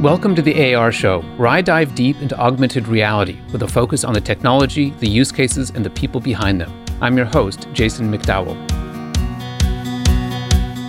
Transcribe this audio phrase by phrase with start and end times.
[0.00, 4.02] Welcome to the AR Show, where I dive deep into augmented reality with a focus
[4.02, 6.72] on the technology, the use cases, and the people behind them.
[7.02, 8.56] I'm your host, Jason McDowell.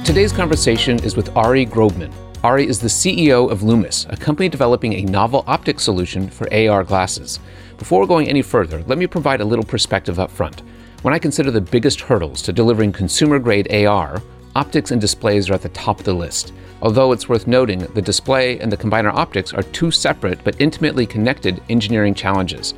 [0.05, 2.13] Today's conversation is with Ari Grobman.
[2.45, 6.85] Ari is the CEO of Lumus, a company developing a novel optics solution for AR
[6.85, 7.41] glasses.
[7.77, 10.61] Before going any further, let me provide a little perspective up front.
[11.01, 14.21] When I consider the biggest hurdles to delivering consumer grade AR,
[14.55, 16.53] optics and displays are at the top of the list.
[16.81, 21.05] Although it's worth noting, the display and the combiner optics are two separate but intimately
[21.05, 22.73] connected engineering challenges.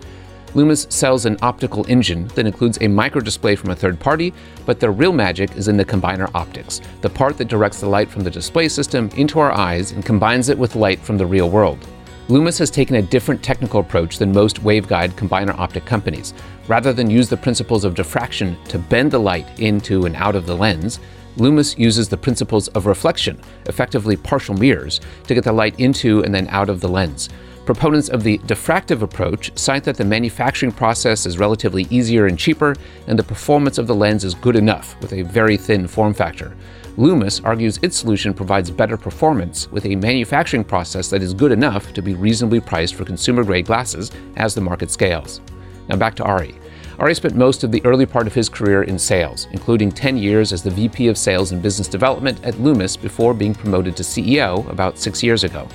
[0.53, 4.33] Lumus sells an optical engine that includes a microdisplay from a third party,
[4.67, 8.09] but the real magic is in the combiner optics, the part that directs the light
[8.09, 11.49] from the display system into our eyes and combines it with light from the real
[11.49, 11.79] world.
[12.27, 16.33] Lumus has taken a different technical approach than most waveguide combiner optic companies.
[16.67, 20.45] Rather than use the principles of diffraction to bend the light into and out of
[20.45, 20.99] the lens,
[21.37, 26.33] Lumus uses the principles of reflection, effectively partial mirrors, to get the light into and
[26.33, 27.29] then out of the lens.
[27.65, 32.75] Proponents of the diffractive approach cite that the manufacturing process is relatively easier and cheaper,
[33.07, 36.55] and the performance of the lens is good enough with a very thin form factor.
[36.97, 41.91] Lumus argues its solution provides better performance with a manufacturing process that is good enough
[41.93, 45.41] to be reasonably priced for consumer grade glasses as the market scales.
[45.87, 46.53] Now back to Ari.
[46.99, 50.53] Ari spent most of the early part of his career in sales, including 10 years
[50.53, 54.69] as the VP of Sales and Business Development at Lumus before being promoted to CEO
[54.69, 55.67] about six years ago.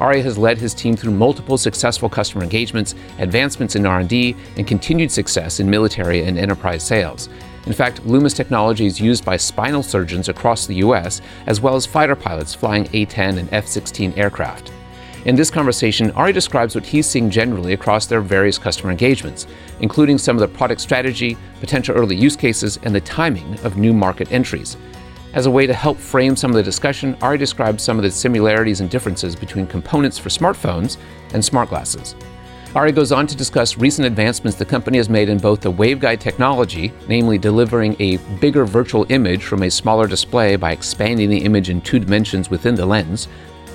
[0.00, 5.10] Ari has led his team through multiple successful customer engagements, advancements in R&D, and continued
[5.10, 7.28] success in military and enterprise sales.
[7.66, 11.86] In fact, Lumus technology is used by spinal surgeons across the US, as well as
[11.86, 14.70] fighter pilots flying A 10 and F 16 aircraft.
[15.24, 19.48] In this conversation, Ari describes what he's seeing generally across their various customer engagements,
[19.80, 23.92] including some of the product strategy, potential early use cases, and the timing of new
[23.92, 24.76] market entries.
[25.34, 28.10] As a way to help frame some of the discussion, Ari describes some of the
[28.10, 30.98] similarities and differences between components for smartphones
[31.34, 32.14] and smart glasses.
[32.74, 36.20] Ari goes on to discuss recent advancements the company has made in both the waveguide
[36.20, 41.70] technology, namely delivering a bigger virtual image from a smaller display by expanding the image
[41.70, 43.26] in two dimensions within the lens,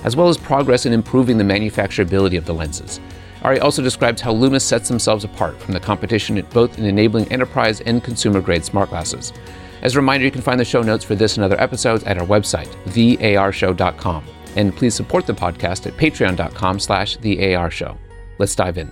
[0.04, 3.00] as well as progress in improving the manufacturability of the lenses.
[3.44, 7.82] Ari also describes how Lumus sets themselves apart from the competition both in enabling enterprise
[7.82, 9.34] and consumer grade smart glasses.
[9.82, 12.18] As a reminder, you can find the show notes for this and other episodes at
[12.18, 14.24] our website, thearshow.com.
[14.56, 17.98] And please support the podcast at patreon.com slash thearshow.
[18.40, 18.92] Let's dive in.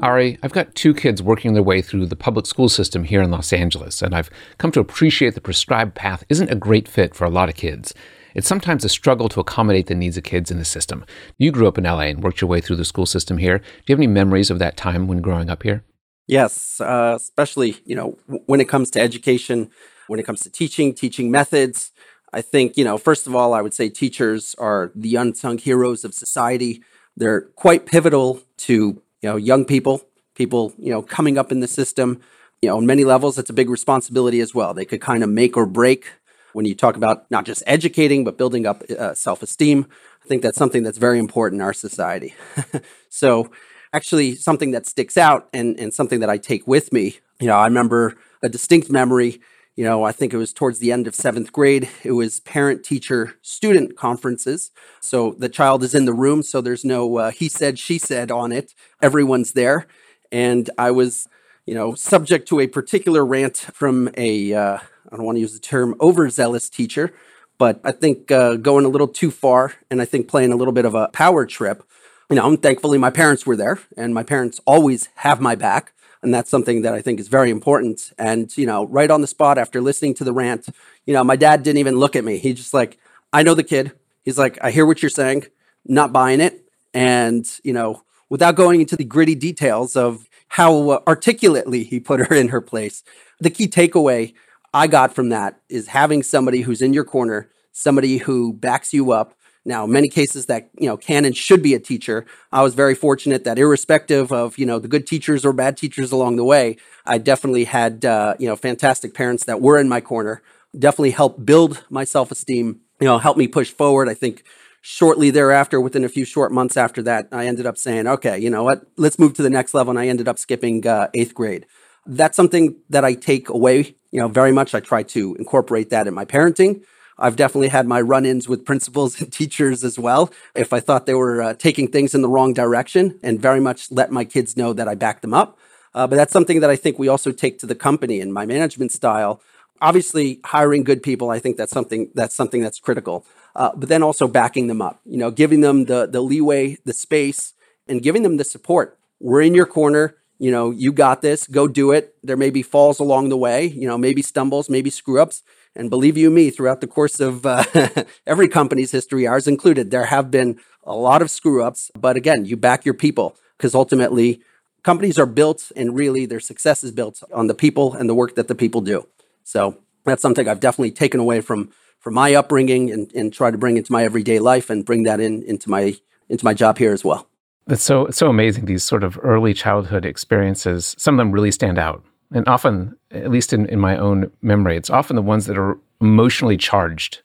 [0.00, 3.30] Ari, I've got two kids working their way through the public school system here in
[3.30, 7.24] Los Angeles, and I've come to appreciate the prescribed path isn't a great fit for
[7.24, 7.94] a lot of kids.
[8.34, 11.06] It's sometimes a struggle to accommodate the needs of kids in the system.
[11.38, 13.58] You grew up in LA and worked your way through the school system here.
[13.58, 15.82] Do you have any memories of that time when growing up here?
[16.26, 19.70] Yes, uh, especially you know when it comes to education,
[20.08, 21.92] when it comes to teaching, teaching methods.
[22.34, 26.04] I think you know first of all, I would say teachers are the unsung heroes
[26.04, 26.82] of society.
[27.16, 30.02] They're quite pivotal to you know young people,
[30.34, 32.20] people you know coming up in the system.
[32.62, 34.72] You know, on many levels, it's a big responsibility as well.
[34.72, 36.06] They could kind of make or break
[36.54, 39.86] when you talk about not just educating but building up uh, self-esteem.
[40.24, 42.34] I think that's something that's very important in our society.
[43.10, 43.50] so
[43.92, 47.18] actually something that sticks out and, and something that I take with me.
[47.40, 49.40] You know, I remember a distinct memory.
[49.76, 51.88] You know, I think it was towards the end of seventh grade.
[52.02, 54.70] It was parent teacher student conferences.
[55.00, 58.30] So the child is in the room, so there's no uh, he said, she said
[58.30, 58.74] on it.
[59.02, 59.86] Everyone's there.
[60.32, 61.28] And I was,
[61.66, 64.78] you know, subject to a particular rant from a uh,
[65.12, 67.12] I don't want to use the term overzealous teacher,
[67.58, 70.72] but I think uh, going a little too far and I think playing a little
[70.72, 71.82] bit of a power trip
[72.30, 75.92] you know, thankfully my parents were there and my parents always have my back.
[76.26, 78.12] And that's something that I think is very important.
[78.18, 80.68] And, you know, right on the spot after listening to the rant,
[81.06, 82.38] you know, my dad didn't even look at me.
[82.38, 82.98] He just like,
[83.32, 83.92] I know the kid.
[84.24, 85.46] He's like, I hear what you're saying,
[85.84, 86.68] not buying it.
[86.92, 92.18] And, you know, without going into the gritty details of how uh, articulately he put
[92.18, 93.04] her in her place,
[93.38, 94.34] the key takeaway
[94.74, 99.12] I got from that is having somebody who's in your corner, somebody who backs you
[99.12, 99.35] up,
[99.66, 102.94] now, many cases that, you know, can and should be a teacher, I was very
[102.94, 106.76] fortunate that irrespective of, you know, the good teachers or bad teachers along the way,
[107.04, 110.40] I definitely had, uh, you know, fantastic parents that were in my corner,
[110.78, 114.08] definitely helped build my self-esteem, you know, helped me push forward.
[114.08, 114.44] I think
[114.82, 118.50] shortly thereafter, within a few short months after that, I ended up saying, okay, you
[118.50, 119.90] know what, let's move to the next level.
[119.90, 121.66] And I ended up skipping uh, eighth grade.
[122.06, 124.76] That's something that I take away, you know, very much.
[124.76, 126.84] I try to incorporate that in my parenting.
[127.18, 130.30] I've definitely had my run ins with principals and teachers as well.
[130.54, 133.90] If I thought they were uh, taking things in the wrong direction, and very much
[133.90, 135.58] let my kids know that I backed them up.
[135.94, 138.46] Uh, but that's something that I think we also take to the company and my
[138.46, 139.40] management style.
[139.80, 143.24] obviously hiring good people i think that's something that's something that's critical
[143.56, 146.92] uh, but then also backing them up you know giving them the the leeway the
[146.92, 147.54] space
[147.88, 151.68] and giving them the support we're in your corner you know you got this go
[151.68, 155.20] do it there may be falls along the way you know maybe stumbles maybe screw
[155.20, 155.42] ups
[155.76, 157.64] and believe you me throughout the course of uh,
[158.26, 162.44] every company's history ours included there have been a lot of screw ups but again
[162.44, 164.40] you back your people because ultimately
[164.82, 168.34] companies are built and really their success is built on the people and the work
[168.34, 169.06] that the people do
[169.44, 173.58] so that's something I've definitely taken away from from my upbringing and, and try to
[173.58, 175.96] bring into my everyday life and bring that in into my
[176.28, 177.28] into my job here as well.
[177.68, 180.94] It's so so amazing these sort of early childhood experiences.
[180.98, 182.02] Some of them really stand out,
[182.32, 185.78] and often, at least in, in my own memory, it's often the ones that are
[186.00, 187.22] emotionally charged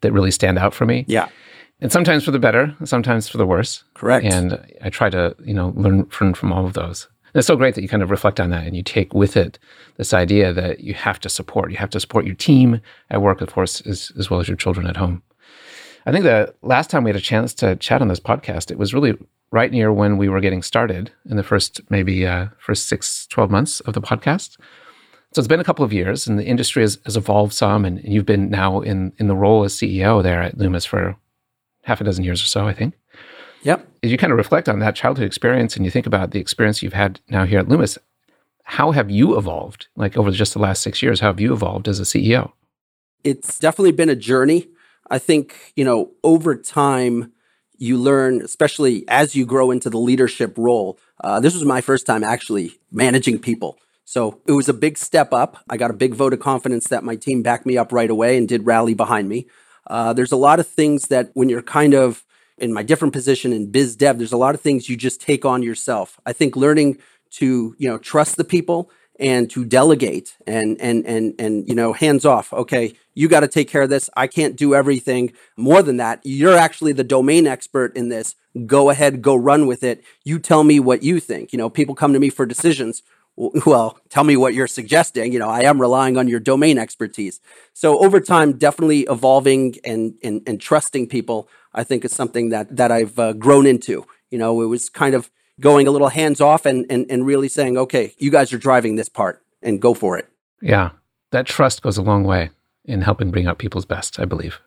[0.00, 1.04] that really stand out for me.
[1.08, 1.28] Yeah,
[1.80, 3.84] and sometimes for the better, sometimes for the worse.
[3.94, 4.24] Correct.
[4.24, 7.56] And I try to you know learn from from all of those And it's so
[7.56, 9.58] great that you kind of reflect on that and you take with it
[9.96, 11.70] this idea that you have to support.
[11.70, 14.56] You have to support your team at work, of course, as, as well as your
[14.56, 15.22] children at home.
[16.06, 18.78] I think the last time we had a chance to chat on this podcast, it
[18.78, 19.14] was really
[19.56, 23.50] right near when we were getting started in the first maybe uh, first six, 12
[23.50, 24.58] months of the podcast.
[25.32, 27.98] So it's been a couple of years and the industry has, has evolved some and,
[27.98, 31.16] and you've been now in, in the role as CEO there at Lumus for
[31.84, 32.94] half a dozen years or so, I think.
[33.62, 33.88] Yep.
[34.02, 36.82] As you kind of reflect on that childhood experience and you think about the experience
[36.82, 37.96] you've had now here at Lumus,
[38.64, 39.88] how have you evolved?
[39.96, 42.52] Like over just the last six years, how have you evolved as a CEO?
[43.24, 44.68] It's definitely been a journey.
[45.10, 47.32] I think, you know, over time,
[47.78, 50.98] you learn, especially as you grow into the leadership role.
[51.22, 53.78] Uh, this was my first time actually managing people.
[54.04, 55.58] So it was a big step up.
[55.68, 58.36] I got a big vote of confidence that my team backed me up right away
[58.36, 59.48] and did rally behind me.
[59.86, 62.24] Uh, there's a lot of things that when you're kind of
[62.58, 65.44] in my different position in biz dev, there's a lot of things you just take
[65.44, 66.20] on yourself.
[66.24, 66.98] I think learning
[67.32, 71.92] to, you know, trust the people and to delegate and and and and you know
[71.92, 72.52] hands off.
[72.52, 74.10] Okay you got to take care of this.
[74.14, 75.32] I can't do everything.
[75.56, 78.36] More than that you're actually the domain expert in this.
[78.66, 80.04] Go ahead go run with it.
[80.24, 81.52] You tell me what you think.
[81.52, 83.02] You know people come to me for decisions.
[83.66, 85.32] Well tell me what you're suggesting.
[85.32, 87.40] You know i am relying on your domain expertise.
[87.72, 92.74] So over time definitely evolving and and, and trusting people i think is something that
[92.76, 94.06] that i've uh, grown into.
[94.30, 95.30] You know it was kind of
[95.60, 98.96] going a little hands off and, and and really saying okay you guys are driving
[98.96, 100.28] this part and go for it.
[100.60, 100.90] Yeah.
[101.30, 102.50] That trust goes a long way
[102.84, 104.60] in helping bring out people's best i believe.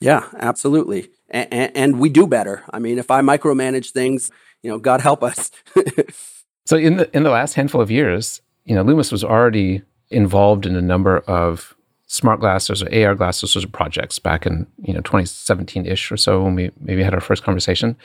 [0.00, 1.10] Yeah absolutely.
[1.30, 2.64] And, and we do better.
[2.70, 4.30] I mean if i micromanage things
[4.62, 5.50] you know god help us.
[6.68, 9.80] So in the in the last handful of years, you know, Lumus was already
[10.10, 11.74] involved in a number of
[12.08, 16.42] smart glasses or AR glasses or projects back in you know 2017 ish or so
[16.42, 17.96] when we maybe had our first conversation.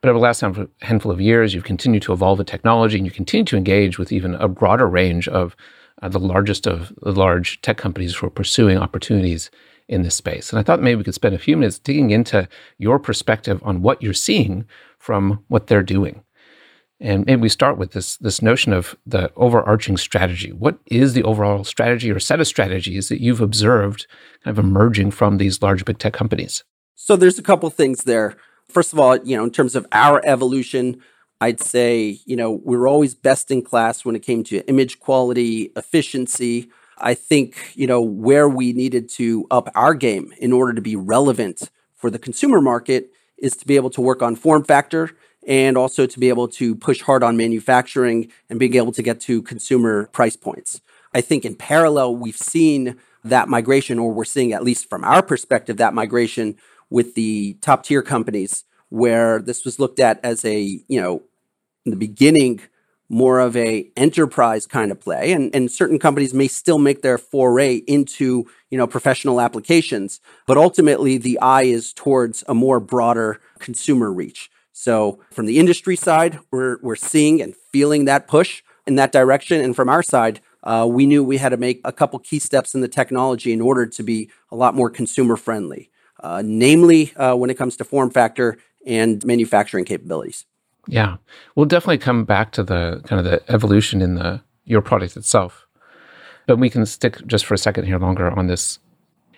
[0.00, 0.42] But over the last
[0.82, 4.12] handful of years, you've continued to evolve the technology and you continue to engage with
[4.12, 5.56] even a broader range of
[6.02, 9.50] uh, the largest of the large tech companies who are pursuing opportunities
[9.88, 10.50] in this space.
[10.50, 12.48] And I thought maybe we could spend a few minutes digging into
[12.78, 14.66] your perspective on what you're seeing
[14.98, 16.22] from what they're doing.
[16.98, 20.52] And maybe we start with this this notion of the overarching strategy.
[20.52, 24.06] What is the overall strategy or set of strategies that you've observed
[24.42, 26.64] kind of emerging from these large big tech companies?
[26.94, 28.36] So there's a couple things there.
[28.68, 31.00] First of all, you know, in terms of our evolution,
[31.40, 34.98] I'd say, you know, we are always best in class when it came to image
[34.98, 36.70] quality, efficiency.
[36.98, 40.96] I think, you know, where we needed to up our game in order to be
[40.96, 45.10] relevant for the consumer market is to be able to work on form factor
[45.46, 49.20] and also to be able to push hard on manufacturing and being able to get
[49.20, 50.80] to consumer price points.
[51.14, 55.22] I think in parallel, we've seen that migration, or we're seeing, at least from our
[55.22, 56.56] perspective, that migration
[56.90, 61.22] with the top tier companies, where this was looked at as a, you know,
[61.84, 62.60] in the beginning,
[63.08, 65.32] more of a enterprise kind of play.
[65.32, 70.56] And, and certain companies may still make their foray into you know professional applications but
[70.56, 74.50] ultimately the eye is towards a more broader consumer reach.
[74.72, 79.60] So from the industry side, we're we're seeing and feeling that push in that direction,
[79.60, 82.74] and from our side, uh, we knew we had to make a couple key steps
[82.74, 85.90] in the technology in order to be a lot more consumer friendly,
[86.20, 90.44] uh, namely uh, when it comes to form factor and manufacturing capabilities.
[90.88, 91.16] Yeah,
[91.54, 95.66] we'll definitely come back to the kind of the evolution in the your product itself,
[96.46, 98.78] but we can stick just for a second here longer on this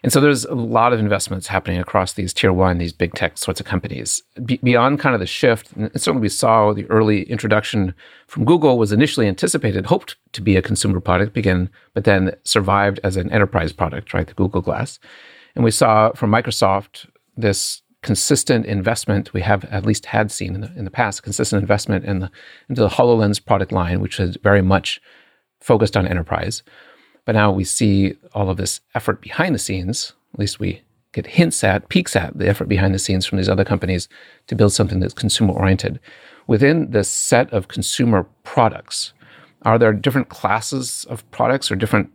[0.02, 3.36] and so there's a lot of investments happening across these tier one, these big tech
[3.36, 4.22] sorts of companies.
[4.44, 7.94] Be- beyond kind of the shift, and certainly we saw the early introduction
[8.26, 13.00] from Google was initially anticipated, hoped to be a consumer product, begin, but then survived
[13.02, 14.26] as an enterprise product, right?
[14.26, 15.00] The Google Glass.
[15.58, 20.60] And we saw from Microsoft this consistent investment we have at least had seen in
[20.60, 22.30] the, in the past, consistent investment in the,
[22.68, 25.00] into the HoloLens product line, which is very much
[25.58, 26.62] focused on enterprise.
[27.24, 30.80] But now we see all of this effort behind the scenes, at least we
[31.12, 34.08] get hints at, peeks at the effort behind the scenes from these other companies
[34.46, 35.98] to build something that's consumer oriented.
[36.46, 39.12] Within this set of consumer products,
[39.62, 42.12] are there different classes of products or different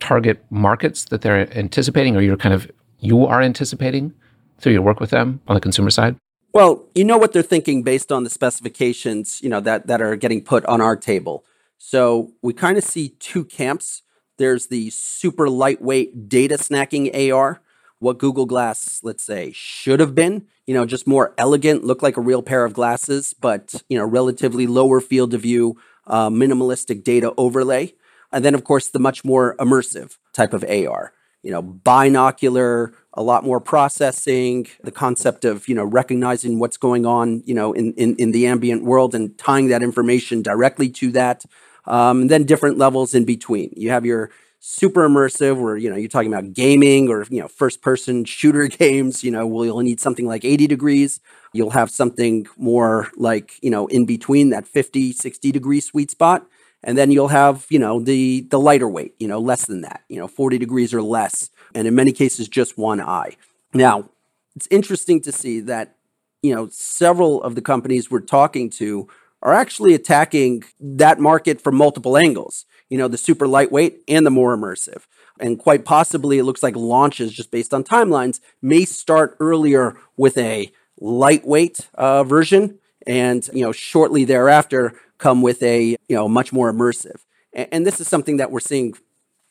[0.00, 4.12] target markets that they're anticipating or you're kind of you are anticipating
[4.58, 6.16] through your work with them on the consumer side?
[6.52, 10.16] Well, you know what they're thinking based on the specifications, you know, that that are
[10.16, 11.44] getting put on our table.
[11.78, 14.02] So we kind of see two camps.
[14.36, 17.60] There's the super lightweight data snacking AR,
[18.00, 22.16] what Google Glass, let's say, should have been, you know, just more elegant, look like
[22.16, 25.76] a real pair of glasses, but, you know, relatively lower field of view,
[26.06, 27.94] uh, minimalistic data overlay.
[28.32, 33.22] And then, of course, the much more immersive type of AR, you know, binocular, a
[33.22, 37.92] lot more processing, the concept of, you know, recognizing what's going on, you know, in,
[37.94, 41.44] in, in the ambient world and tying that information directly to that.
[41.86, 43.72] Um, and then different levels in between.
[43.76, 47.48] You have your super immersive where you know you're talking about gaming or you know
[47.48, 51.18] first person shooter games you know well you'll need something like 80 degrees
[51.54, 56.46] you'll have something more like you know in between that 50 60 degree sweet spot
[56.82, 60.02] and then you'll have you know the the lighter weight you know less than that
[60.08, 63.36] you know 40 degrees or less and in many cases just one eye
[63.72, 64.08] now
[64.56, 65.96] it's interesting to see that
[66.42, 69.08] you know several of the companies we're talking to
[69.42, 74.30] are actually attacking that market from multiple angles you know, the super lightweight and the
[74.30, 75.06] more immersive.
[75.38, 80.36] And quite possibly, it looks like launches, just based on timelines, may start earlier with
[80.36, 86.52] a lightweight uh, version, and you know, shortly thereafter, come with a you know much
[86.52, 87.20] more immersive.
[87.52, 88.94] And, and this is something that we're seeing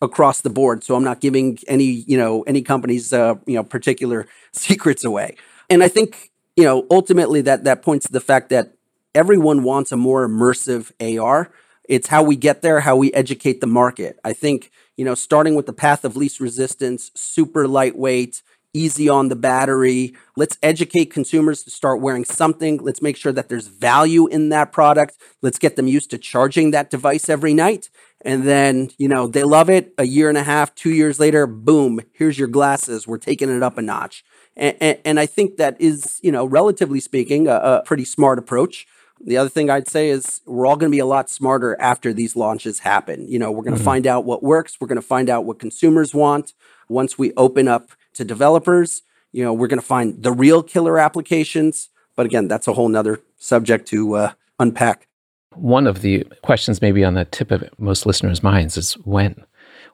[0.02, 0.84] across the board.
[0.84, 5.38] So I'm not giving any you know any companies uh, you know particular secrets away.
[5.70, 8.74] And I think you know ultimately that that points to the fact that
[9.16, 11.50] everyone wants a more immersive AR
[11.90, 14.20] it's how we get there, how we educate the market.
[14.24, 19.30] I think, you know, starting with the path of least resistance, super lightweight, easy on
[19.30, 20.14] the battery.
[20.36, 22.78] Let's educate consumers to start wearing something.
[22.78, 25.18] Let's make sure that there's value in that product.
[25.42, 27.90] Let's get them used to charging that device every night.
[28.22, 29.94] And then, you know, they love it.
[29.98, 33.08] A year and a half, two years later, boom, here's your glasses.
[33.08, 34.24] We're taking it up a notch.
[34.56, 38.38] And, and, and I think that is, you know, relatively speaking, a, a pretty smart
[38.38, 38.86] approach.
[39.22, 42.14] The other thing I'd say is we're all going to be a lot smarter after
[42.14, 43.28] these launches happen.
[43.28, 43.86] You know, we're going to mm-hmm.
[43.86, 46.54] find out what works, we're going to find out what consumers want.
[46.88, 50.98] Once we open up to developers, you know, we're going to find the real killer
[50.98, 51.90] applications.
[52.16, 55.08] But again, that's a whole nother subject to uh, unpack.
[55.56, 59.44] One of the questions, maybe on the tip of most listeners' minds, is when.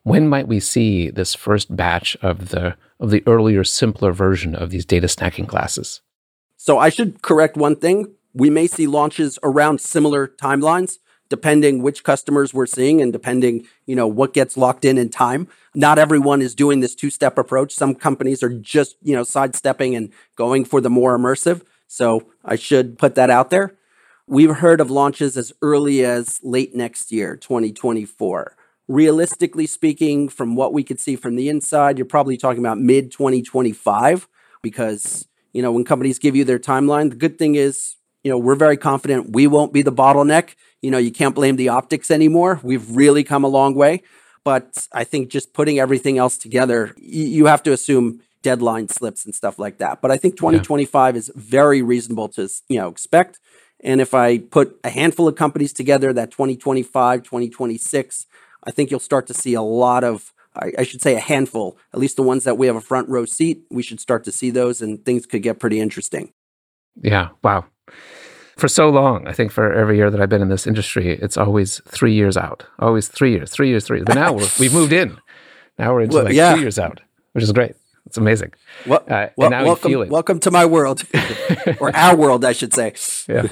[0.03, 4.69] When might we see this first batch of the of the earlier, simpler version of
[4.69, 6.01] these data snacking classes?
[6.57, 12.03] So I should correct one thing we may see launches around similar timelines depending which
[12.03, 15.47] customers we're seeing and depending you know what gets locked in in time.
[15.73, 17.73] Not everyone is doing this two step approach.
[17.73, 21.61] Some companies are just you know sidestepping and going for the more immersive.
[21.87, 23.75] So i should put that out there.
[24.27, 28.55] We've heard of launches as early as late next year 2024
[28.87, 33.11] realistically speaking from what we could see from the inside you're probably talking about mid
[33.11, 34.27] 2025
[34.61, 38.39] because you know when companies give you their timeline the good thing is you know,
[38.39, 40.55] we're very confident we won't be the bottleneck.
[40.81, 42.59] You know, you can't blame the optics anymore.
[42.63, 44.01] We've really come a long way.
[44.43, 49.35] But I think just putting everything else together, you have to assume deadline slips and
[49.35, 50.01] stuff like that.
[50.01, 51.19] But I think 2025 yeah.
[51.19, 53.39] is very reasonable to, you know, expect.
[53.81, 58.25] And if I put a handful of companies together, that 2025, 2026,
[58.63, 61.99] I think you'll start to see a lot of, I, should say a handful, at
[61.99, 63.65] least the ones that we have a front row seat.
[63.69, 66.33] We should start to see those and things could get pretty interesting.
[66.95, 67.29] Yeah.
[67.43, 67.65] Wow
[68.57, 69.27] for so long.
[69.27, 72.37] I think for every year that I've been in this industry, it's always three years
[72.37, 72.65] out.
[72.79, 74.05] Always three years, three years, three years.
[74.05, 75.17] But now we have moved in.
[75.77, 76.55] Now we're into well, like yeah.
[76.55, 77.01] two years out,
[77.33, 77.75] which is great.
[78.05, 78.53] It's amazing.
[78.85, 81.03] Well, uh, well welcome, welcome to my world,
[81.79, 82.93] or our world, I should say.
[83.27, 83.47] yeah.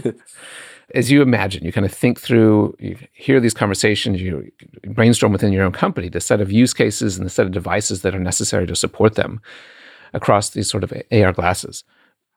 [0.94, 4.52] As you imagine, you kind of think through, you hear these conversations, you
[4.86, 8.04] brainstorm within your own company the set of use cases and the set of devices
[8.04, 9.42] that are necessary to support them
[10.14, 11.84] across these sort of AR glasses.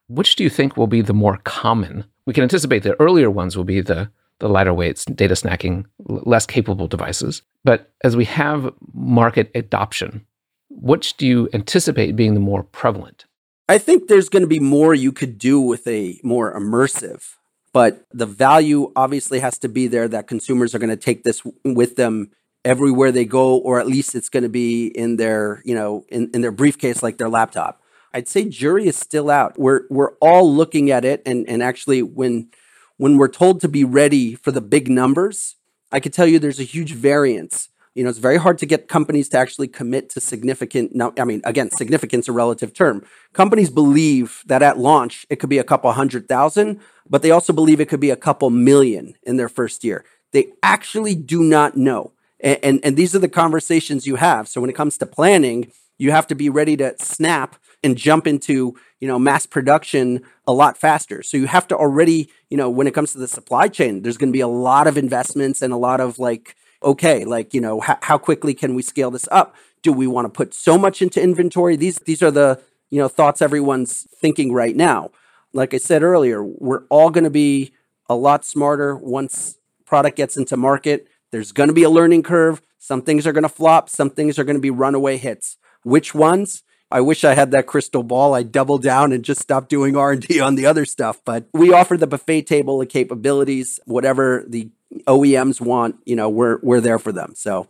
[0.08, 2.04] Which do you think will be the more common?
[2.26, 6.44] We can anticipate the earlier ones will be the the lighter weights, data snacking, less
[6.44, 7.40] capable devices.
[7.64, 10.26] But as we have market adoption,
[10.68, 13.24] which do you anticipate being the more prevalent?
[13.68, 17.36] I think there's going to be more you could do with a more immersive,
[17.72, 21.42] but the value obviously has to be there that consumers are going to take this
[21.64, 22.30] with them
[22.64, 26.30] everywhere they go, or at least it's going to be in their, you know, in,
[26.34, 27.80] in their briefcase like their laptop.
[28.16, 29.58] I'd say jury is still out.
[29.58, 32.48] We're we're all looking at it, and and actually when
[32.96, 35.56] when we're told to be ready for the big numbers,
[35.92, 38.88] I could tell you there's a huge variance You know, it's very hard to get
[38.88, 40.92] companies to actually commit to significant.
[41.18, 43.02] I mean, again, significance a relative term.
[43.32, 47.54] Companies believe that at launch it could be a couple hundred thousand, but they also
[47.54, 50.04] believe it could be a couple million in their first year.
[50.32, 54.46] They actually do not know, and, and, and these are the conversations you have.
[54.46, 58.26] So when it comes to planning, you have to be ready to snap and jump
[58.26, 61.22] into you know mass production a lot faster.
[61.22, 64.16] So you have to already you know when it comes to the supply chain there's
[64.16, 67.60] going to be a lot of investments and a lot of like okay like you
[67.60, 69.54] know h- how quickly can we scale this up?
[69.82, 71.76] Do we want to put so much into inventory?
[71.76, 75.10] These these are the you know thoughts everyone's thinking right now.
[75.52, 77.72] Like i said earlier we're all going to be
[78.08, 81.08] a lot smarter once product gets into market.
[81.32, 82.60] There's going to be a learning curve.
[82.78, 83.88] Some things are going to flop.
[83.88, 85.56] Some things are going to be runaway hits.
[85.82, 88.34] Which ones I wish I had that crystal ball.
[88.34, 91.20] I'd double down and just stop doing R&D on the other stuff.
[91.24, 94.70] But we offer the buffet table of capabilities, whatever the
[95.06, 97.32] OEMs want, you know, we're we're there for them.
[97.34, 97.68] So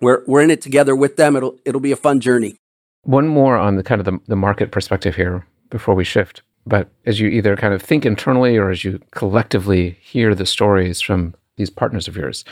[0.00, 1.36] we're we're in it together with them.
[1.36, 2.56] It'll it'll be a fun journey.
[3.02, 6.42] One more on the kind of the, the market perspective here before we shift.
[6.66, 11.00] But as you either kind of think internally or as you collectively hear the stories
[11.00, 12.44] from these partners of yours,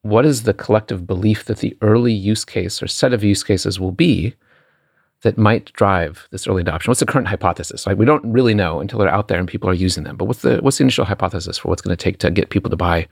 [0.00, 3.78] what is the collective belief that the early use case or set of use cases
[3.78, 4.34] will be
[5.24, 6.90] that might drive this early adoption?
[6.90, 7.86] What's the current hypothesis?
[7.86, 10.16] Like we don't really know until they're out there and people are using them.
[10.16, 12.70] But what's the what's the initial hypothesis for what's going to take to get people
[12.70, 13.08] to buy,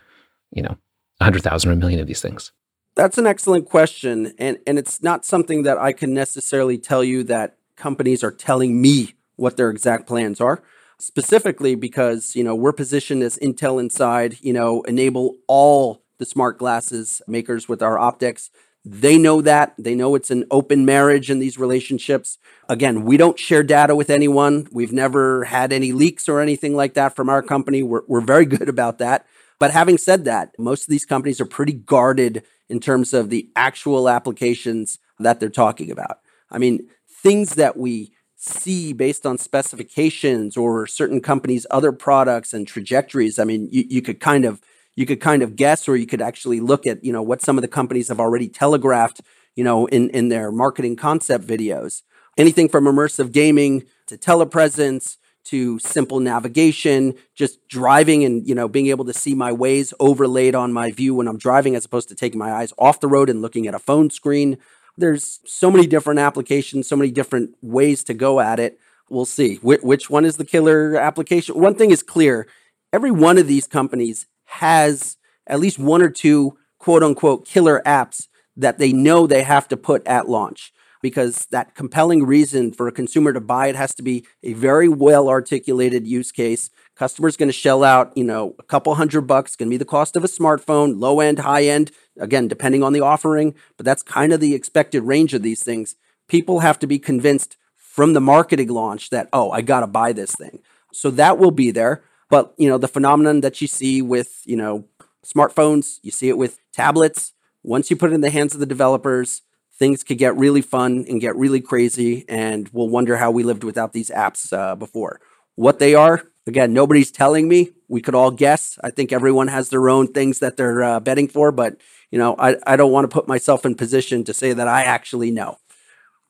[0.52, 0.76] you know,
[1.21, 2.52] hundred thousand or a million of these things?
[2.95, 7.25] That's an excellent question, and and it's not something that I can necessarily tell you
[7.25, 10.62] that companies are telling me what their exact plans are.
[10.99, 16.59] Specifically, because you know we're positioned as Intel Inside, you know, enable all the smart
[16.59, 18.50] glasses makers with our optics
[18.84, 19.74] they know that.
[19.78, 22.38] They know it's an open marriage in these relationships.
[22.68, 24.66] Again, we don't share data with anyone.
[24.72, 27.82] We've never had any leaks or anything like that from our company.
[27.82, 29.26] We're, we're very good about that.
[29.60, 33.48] But having said that, most of these companies are pretty guarded in terms of the
[33.54, 36.18] actual applications that they're talking about.
[36.50, 42.66] I mean, things that we see based on specifications or certain companies' other products and
[42.66, 43.38] trajectories.
[43.38, 44.60] I mean, you, you could kind of
[44.97, 47.59] you could kind of guess or you could actually look at you know what some
[47.59, 49.21] of the companies have already telegraphed
[49.57, 52.02] you know in in their marketing concept videos.
[52.39, 58.87] Anything from immersive gaming to telepresence to simple navigation just driving and you know being
[58.89, 62.15] able to see my Waze overlaid on my view when i'm driving as opposed to
[62.15, 64.59] taking my eyes off the road and looking at a phone screen.
[64.97, 68.78] There's so many different applications so many different ways to go at it.
[69.11, 69.57] We'll see.
[69.57, 71.59] Wh- which one is the killer application?
[71.59, 72.47] One thing is clear.
[72.93, 78.28] Every one of these companies has at least one or two quote unquote killer apps
[78.56, 82.93] that they know they have to put at launch because that compelling reason for a
[82.93, 86.71] consumer to buy it has to be a very well articulated use case.
[86.95, 89.84] Customer's going to shell out, you know, a couple hundred bucks, going to be the
[89.84, 94.02] cost of a smartphone, low end, high end, again, depending on the offering, but that's
[94.02, 95.97] kind of the expected range of these things.
[96.28, 100.12] People have to be convinced from the marketing launch that, oh, I got to buy
[100.12, 100.60] this thing.
[100.93, 102.04] So that will be there.
[102.32, 104.86] But you know, the phenomenon that you see with you know
[105.23, 107.34] smartphones, you see it with tablets.
[107.62, 109.42] Once you put it in the hands of the developers,
[109.78, 113.64] things could get really fun and get really crazy, and we'll wonder how we lived
[113.64, 115.21] without these apps uh, before.
[115.56, 117.73] What they are, again, nobody's telling me.
[117.86, 118.78] We could all guess.
[118.82, 121.76] I think everyone has their own things that they're uh, betting for, but
[122.10, 124.84] you know, I, I don't want to put myself in position to say that I
[124.84, 125.58] actually know.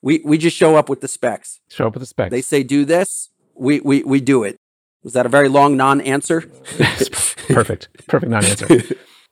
[0.02, 1.60] We we just show up with the specs.
[1.70, 2.32] Show up with the specs.
[2.32, 4.58] They say do this, we we we do it.
[5.02, 6.40] Was that a very long non-answer?
[7.48, 7.88] Perfect.
[8.06, 8.68] Perfect non-answer.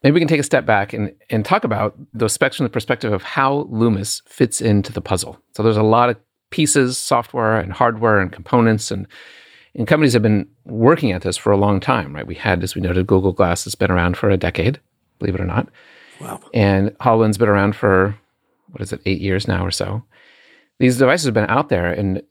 [0.03, 2.69] Maybe we can take a step back and, and talk about those specs from the
[2.69, 5.39] perspective of how Lumus fits into the puzzle.
[5.55, 6.17] So there's a lot of
[6.49, 9.07] pieces, software and hardware and components and
[9.73, 12.27] and companies have been working at this for a long time, right?
[12.27, 14.81] We had, as we noted, Google Glass has been around for a decade,
[15.17, 15.69] believe it or not.
[16.19, 16.41] Wow.
[16.53, 18.17] And HoloLens has been around for
[18.71, 20.03] what is it, eight years now or so.
[20.79, 22.21] These devices have been out there and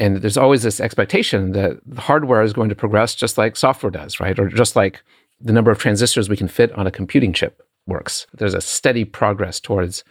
[0.00, 4.18] and there's always this expectation that hardware is going to progress just like software does,
[4.18, 4.38] right?
[4.38, 5.02] Or just like
[5.40, 8.26] the number of transistors we can fit on a computing chip works.
[8.32, 10.02] There's a steady progress towards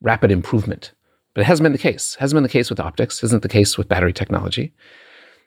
[0.00, 0.92] rapid improvement.
[1.34, 2.14] But it hasn't been the case.
[2.14, 4.72] It hasn't been the case with optics, isn't the case with battery technology.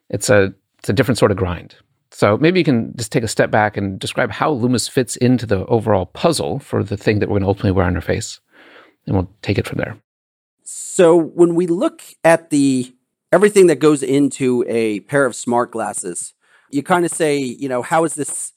[0.10, 1.76] It's a it's a different sort of grind.
[2.12, 5.48] So maybe you can just take a step back and describe how Lumus fits into
[5.48, 8.40] the overall puzzle for the thing that we're going to ultimately wear on our face.
[9.08, 9.98] And we'll take it from there.
[10.64, 12.94] So when we look at the
[13.32, 16.34] everything that goes into a pair of smart glasses.
[16.72, 18.54] You kind of say, you know, how is this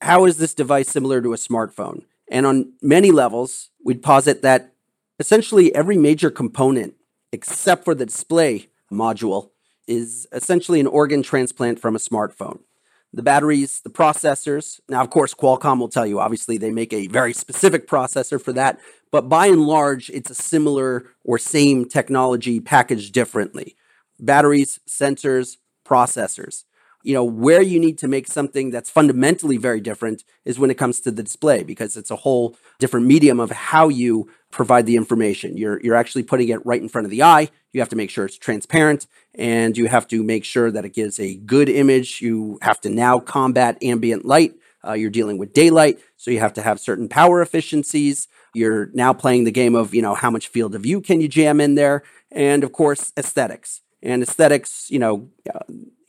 [0.00, 2.04] how is this device similar to a smartphone?
[2.30, 4.72] And on many levels, we'd posit that
[5.18, 6.94] essentially every major component
[7.32, 9.50] except for the display module
[9.86, 12.60] is essentially an organ transplant from a smartphone.
[13.12, 14.80] the batteries, the processors.
[14.88, 18.52] Now, of course, Qualcomm will tell you, obviously, they make a very specific processor for
[18.52, 18.78] that.
[19.10, 23.76] But by and large, it's a similar or same technology packaged differently.
[24.20, 26.64] Batteries, sensors, processors.
[27.02, 30.76] You know where you need to make something that's fundamentally very different is when it
[30.76, 34.96] comes to the display because it's a whole different medium of how you provide the
[34.96, 35.56] information.
[35.56, 37.48] You're you're actually putting it right in front of the eye.
[37.72, 40.92] You have to make sure it's transparent and you have to make sure that it
[40.92, 42.20] gives a good image.
[42.20, 44.54] You have to now combat ambient light.
[44.86, 48.28] Uh, you're dealing with daylight so you have to have certain power efficiencies.
[48.52, 51.28] You're now playing the game of you know how much field of view can you
[51.28, 52.02] jam in there?
[52.30, 55.60] And of course aesthetics and aesthetics you know uh,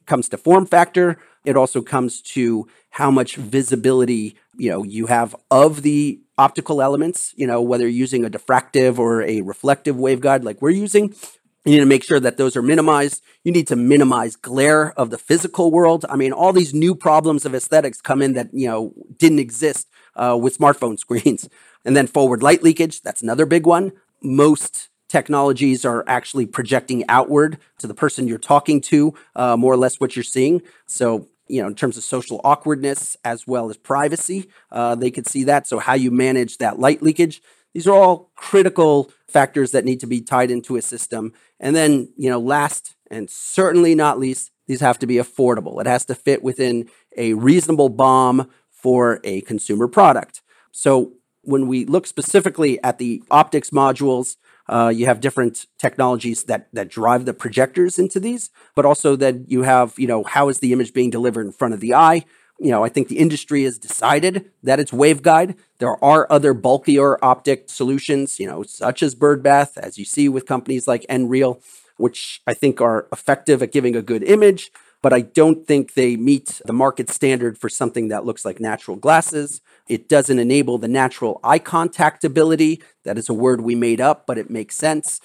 [0.05, 1.17] comes to form factor.
[1.45, 7.33] It also comes to how much visibility you know you have of the optical elements.
[7.37, 11.15] You know whether you're using a diffractive or a reflective waveguide like we're using.
[11.63, 13.21] You need to make sure that those are minimized.
[13.43, 16.05] You need to minimize glare of the physical world.
[16.09, 19.87] I mean, all these new problems of aesthetics come in that you know didn't exist
[20.15, 21.47] uh, with smartphone screens.
[21.85, 23.93] And then forward light leakage, that's another big one.
[24.21, 29.77] Most technologies are actually projecting outward to the person you're talking to, uh, more or
[29.77, 30.61] less what you're seeing.
[30.85, 35.27] So, you know, in terms of social awkwardness as well as privacy, uh, they could
[35.27, 35.67] see that.
[35.67, 37.41] So, how you manage that light leakage,
[37.73, 41.33] these are all critical factors that need to be tied into a system.
[41.59, 45.81] And then, you know, last and certainly not least, these have to be affordable.
[45.81, 50.41] It has to fit within a reasonable BOM for a consumer product.
[50.71, 54.37] So, when we look specifically at the optics modules,
[54.69, 59.49] uh, you have different technologies that that drive the projectors into these, but also that
[59.49, 62.25] you have, you know, how is the image being delivered in front of the eye?
[62.59, 65.57] You know, I think the industry has decided that it's waveguide.
[65.79, 70.45] There are other bulkier optic solutions, you know, such as Birdbath, as you see with
[70.45, 71.59] companies like Nreal,
[71.97, 74.71] which I think are effective at giving a good image,
[75.01, 78.97] but I don't think they meet the market standard for something that looks like natural
[78.97, 79.61] glasses.
[79.91, 82.81] It doesn't enable the natural eye contact ability.
[83.03, 85.19] That is a word we made up, but it makes sense.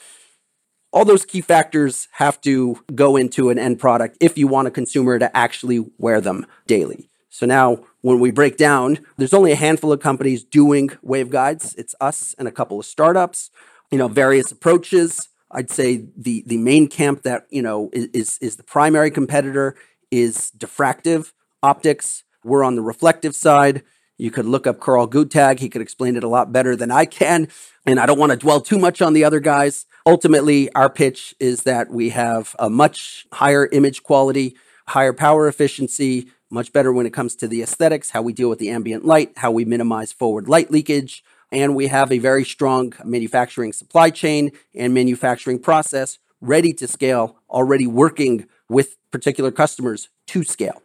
[0.93, 4.73] All those key factors have to go into an end product if you want a
[4.73, 7.09] consumer to actually wear them daily.
[7.29, 11.77] So now, when we break down, there's only a handful of companies doing waveguides.
[11.79, 13.51] It's us and a couple of startups.
[13.93, 15.29] You know, various approaches.
[15.53, 19.77] I'd say the the main camp that you know is is the primary competitor
[20.11, 21.31] is diffractive
[21.63, 22.25] optics.
[22.43, 23.85] We're on the reflective side.
[24.19, 25.59] You could look up Karl Guttag.
[25.59, 27.49] He could explain it a lot better than I can.
[27.85, 29.87] And I don't want to dwell too much on the other guys.
[30.07, 34.57] Ultimately, our pitch is that we have a much higher image quality,
[34.89, 38.59] higher power efficiency, much better when it comes to the aesthetics, how we deal with
[38.59, 41.25] the ambient light, how we minimize forward light leakage.
[41.53, 47.39] And we have a very strong manufacturing supply chain and manufacturing process ready to scale,
[47.49, 50.83] already working with particular customers to scale.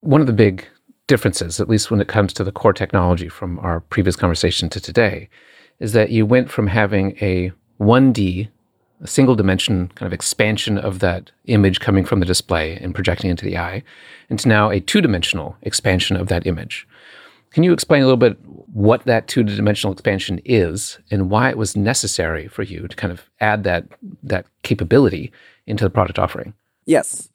[0.00, 0.66] One of the big
[1.06, 4.80] differences, at least when it comes to the core technology from our previous conversation to
[4.80, 5.28] today,
[5.80, 8.48] is that you went from having a 1D,
[9.00, 13.30] a single dimension kind of expansion of that image coming from the display and projecting
[13.30, 13.82] into the eye,
[14.30, 16.86] into now a two dimensional expansion of that image.
[17.50, 18.36] Can you explain a little bit
[18.72, 23.12] what that two dimensional expansion is and why it was necessary for you to kind
[23.12, 23.86] of add that,
[24.22, 25.30] that capability
[25.66, 26.54] into the product offering?
[26.86, 27.28] Yes.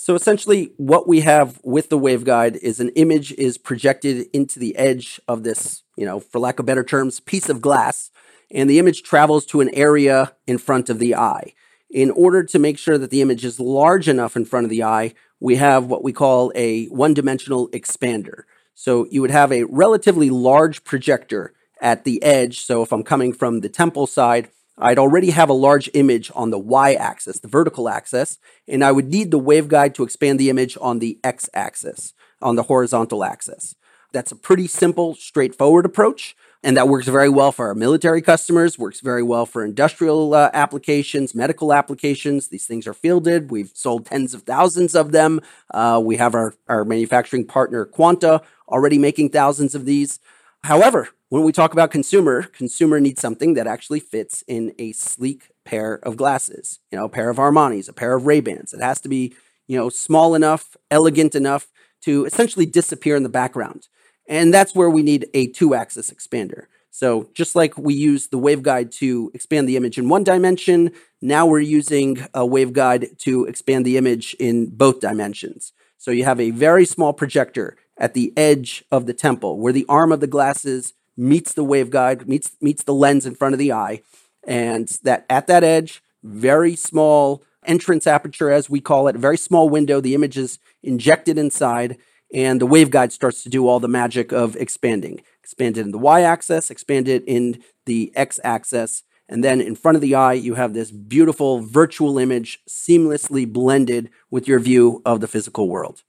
[0.00, 4.76] So essentially, what we have with the waveguide is an image is projected into the
[4.76, 8.12] edge of this, you know, for lack of better terms, piece of glass,
[8.48, 11.52] and the image travels to an area in front of the eye.
[11.90, 14.84] In order to make sure that the image is large enough in front of the
[14.84, 18.42] eye, we have what we call a one dimensional expander.
[18.74, 22.60] So you would have a relatively large projector at the edge.
[22.60, 24.48] So if I'm coming from the temple side,
[24.80, 28.38] I'd already have a large image on the y axis, the vertical axis,
[28.68, 32.56] and I would need the waveguide to expand the image on the x axis, on
[32.56, 33.74] the horizontal axis.
[34.12, 38.78] That's a pretty simple, straightforward approach, and that works very well for our military customers,
[38.78, 42.48] works very well for industrial uh, applications, medical applications.
[42.48, 43.50] These things are fielded.
[43.50, 45.40] We've sold tens of thousands of them.
[45.72, 50.20] Uh, we have our, our manufacturing partner, Quanta, already making thousands of these.
[50.64, 55.50] However, when we talk about consumer, consumer needs something that actually fits in a sleek
[55.64, 56.80] pair of glasses.
[56.90, 58.72] You know, a pair of Armani's, a pair of Ray-Bans.
[58.72, 59.34] It has to be,
[59.66, 61.68] you know, small enough, elegant enough
[62.02, 63.88] to essentially disappear in the background.
[64.26, 66.66] And that's where we need a two-axis expander.
[66.90, 71.46] So just like we use the waveguide to expand the image in one dimension, now
[71.46, 75.72] we're using a waveguide to expand the image in both dimensions.
[75.98, 79.86] So you have a very small projector at the edge of the temple where the
[79.88, 83.72] arm of the glasses meets the waveguide, meets meets the lens in front of the
[83.72, 84.00] eye,
[84.46, 89.68] and that at that edge, very small entrance aperture, as we call it, very small
[89.68, 90.00] window.
[90.00, 91.98] The image is injected inside,
[92.32, 95.20] and the waveguide starts to do all the magic of expanding.
[95.42, 99.74] Expand it in the y axis, expand it in the x axis, and then in
[99.74, 105.02] front of the eye, you have this beautiful virtual image seamlessly blended with your view
[105.04, 106.02] of the physical world.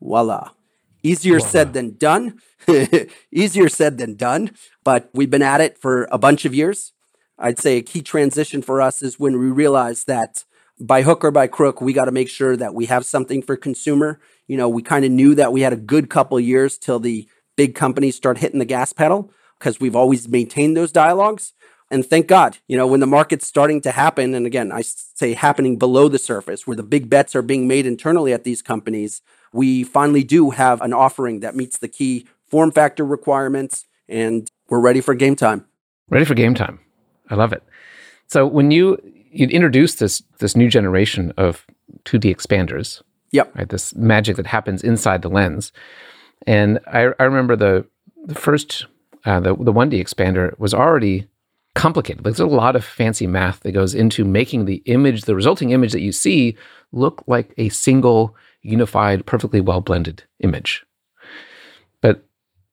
[0.00, 0.50] Voila.
[1.04, 1.50] Easier Voila.
[1.50, 2.40] said than done.
[3.30, 4.50] Easier said than done,
[4.82, 6.92] but we've been at it for a bunch of years.
[7.38, 10.44] I'd say a key transition for us is when we realized that
[10.80, 13.56] by hook or by crook, we got to make sure that we have something for
[13.56, 14.18] consumer.
[14.48, 17.28] You know, we kind of knew that we had a good couple years till the
[17.56, 21.52] big companies start hitting the gas pedal because we've always maintained those dialogues.
[21.94, 25.32] And thank God, you know, when the market's starting to happen, and again, I say
[25.32, 29.22] happening below the surface, where the big bets are being made internally at these companies,
[29.52, 34.80] we finally do have an offering that meets the key form factor requirements, and we're
[34.80, 35.66] ready for game time.
[36.10, 36.80] Ready for game time.
[37.30, 37.62] I love it.
[38.26, 38.98] So when you
[39.30, 41.64] you introduced this this new generation of
[42.06, 45.70] 2D expanders, yep, right, this magic that happens inside the lens,
[46.44, 47.86] and I, I remember the
[48.24, 48.86] the first
[49.24, 51.28] uh, the the 1D expander was already
[51.74, 52.24] complicated.
[52.24, 55.70] Like there's a lot of fancy math that goes into making the image, the resulting
[55.70, 56.56] image that you see,
[56.92, 60.84] look like a single, unified, perfectly well blended image.
[62.00, 62.24] But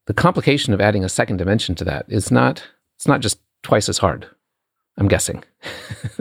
[0.06, 2.62] the complication of adding a second dimension to that is not,
[2.96, 4.28] it's not just twice as hard.
[4.98, 5.42] I'm guessing.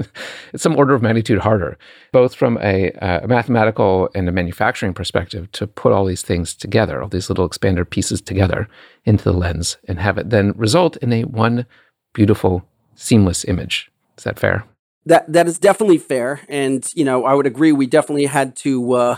[0.54, 1.78] it's some order of magnitude harder,
[2.14, 6.56] both from a, uh, a, mathematical and a manufacturing perspective, to put all these things
[6.56, 8.70] together, all these little expander pieces together
[9.04, 11.66] into the lens and have it then result in a one
[12.14, 12.64] beautiful
[13.02, 13.92] seamless image.
[14.18, 14.66] Is that fair?
[15.06, 17.72] That that is definitely fair, and you know I would agree.
[17.72, 19.16] We definitely had to uh,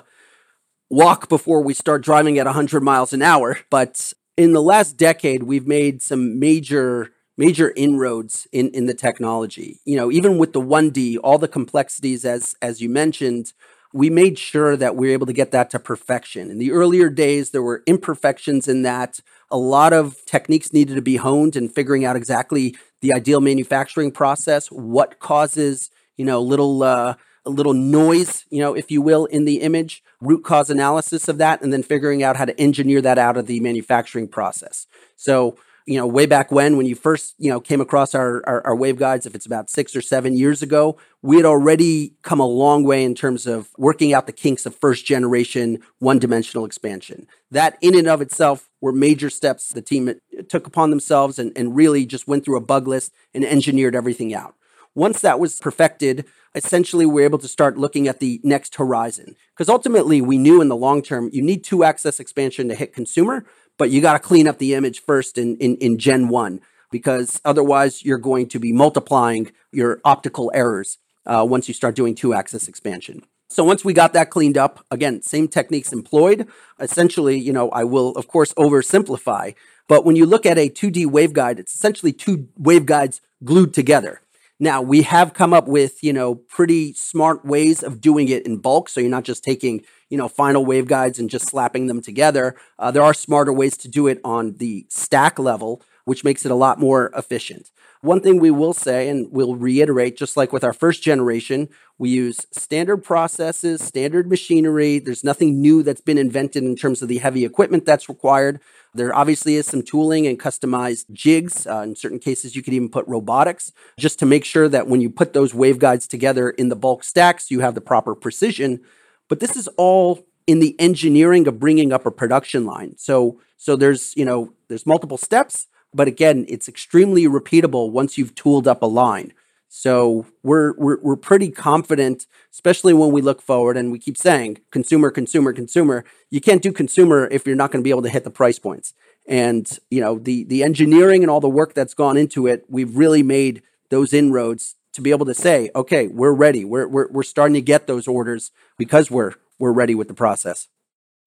[0.90, 3.60] walk before we start driving at 100 miles an hour.
[3.70, 9.82] But in the last decade, we've made some major major inroads in in the technology.
[9.84, 13.52] You know, even with the 1D, all the complexities as as you mentioned,
[13.92, 16.50] we made sure that we were able to get that to perfection.
[16.50, 19.20] In the earlier days, there were imperfections in that.
[19.52, 24.12] A lot of techniques needed to be honed and figuring out exactly the ideal manufacturing
[24.12, 29.26] process, what causes, you know, little uh, a little noise, you know, if you will,
[29.26, 33.02] in the image, root cause analysis of that, and then figuring out how to engineer
[33.02, 34.88] that out of the manufacturing process.
[35.18, 38.66] So you know, way back when, when you first, you know, came across our, our,
[38.68, 42.48] our waveguides, if it's about six or seven years ago, we had already come a
[42.48, 47.28] long way in terms of working out the kinks of first generation one dimensional expansion.
[47.52, 50.14] That in and of itself were major steps the team uh,
[50.50, 54.34] took upon themselves and, and really just went through a bug list and engineered everything
[54.34, 54.56] out.
[54.96, 59.36] Once that was perfected, essentially we're able to start looking at the next horizon.
[59.54, 62.94] Because ultimately, we knew in the long term, you need two axis expansion to hit
[62.94, 63.46] consumer,
[63.78, 66.60] but you got to clean up the image first in, in, in Gen 1
[66.92, 72.16] because otherwise you're going to be multiplying your optical errors uh, once you start doing
[72.16, 73.24] two axis expansion.
[73.50, 76.48] So once we got that cleaned up, again, same techniques employed.
[76.80, 79.54] Essentially, you know, I will of course oversimplify,
[79.88, 84.23] but when you look at a 2D waveguide, it's essentially two waveguides glued together.
[84.60, 88.58] Now, we have come up with, you know, pretty smart ways of doing it in
[88.58, 88.88] bulk.
[88.88, 92.56] So you're not just taking, you know, final waveguides and just slapping them together.
[92.80, 96.52] Uh, there are smarter ways to do it on the stack level, which makes it
[96.52, 97.72] a lot more efficient.
[98.04, 102.10] One thing we will say, and we'll reiterate, just like with our first generation, we
[102.10, 105.00] use standard processes, standard machinery.
[105.00, 108.60] There's nothing new that's been invented in terms of the heavy equipment that's required.
[108.94, 111.66] There obviously is some tooling and customized jigs.
[111.66, 115.00] Uh, in certain cases, you could even put robotics just to make sure that when
[115.00, 118.82] you put those waveguides together in the bulk stacks, you have the proper precision.
[119.30, 122.98] But this is all in the engineering of bringing up a production line.
[122.98, 128.36] So, so there's you know there's multiple steps, but again, it's extremely repeatable once you've
[128.36, 129.34] tooled up a line.
[129.76, 134.60] So we're, we're we're pretty confident, especially when we look forward and we keep saying
[134.70, 136.06] consumer, consumer, consumer.
[136.30, 138.60] You can't do consumer if you're not going to be able to hit the price
[138.60, 138.94] points.
[139.28, 142.96] And you know the the engineering and all the work that's gone into it, we've
[142.96, 146.64] really made those inroads to be able to say, okay, we're ready.
[146.64, 150.68] We're we're, we're starting to get those orders because we're we're ready with the process.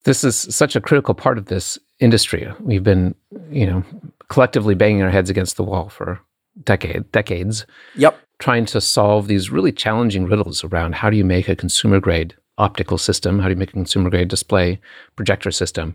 [0.07, 2.49] This is such a critical part of this industry.
[2.61, 3.15] We've been,
[3.51, 3.85] you know,
[4.29, 6.21] collectively banging our heads against the wall for
[6.65, 7.67] decade decades.
[7.97, 12.01] Yep trying to solve these really challenging riddles around how do you make a consumer
[12.01, 14.81] grade optical system, how do you make a consumer grade display
[15.15, 15.95] projector system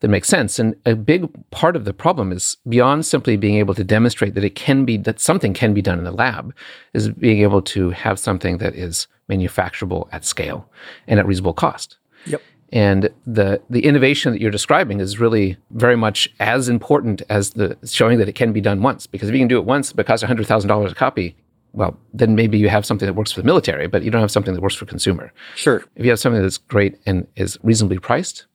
[0.00, 0.58] that makes sense.
[0.58, 4.42] And a big part of the problem is beyond simply being able to demonstrate that
[4.42, 6.52] it can be that something can be done in the lab,
[6.92, 10.68] is being able to have something that is manufacturable at scale
[11.06, 11.98] and at reasonable cost.
[12.26, 12.42] Yep.
[12.72, 17.76] And the the innovation that you're describing is really very much as important as the
[17.84, 19.06] showing that it can be done once.
[19.06, 21.36] Because if you can do it once, it costs hundred thousand dollars a copy,
[21.72, 24.30] well, then maybe you have something that works for the military, but you don't have
[24.30, 25.32] something that works for consumer.
[25.54, 25.84] Sure.
[25.96, 28.46] If you have something that's great and is reasonably priced,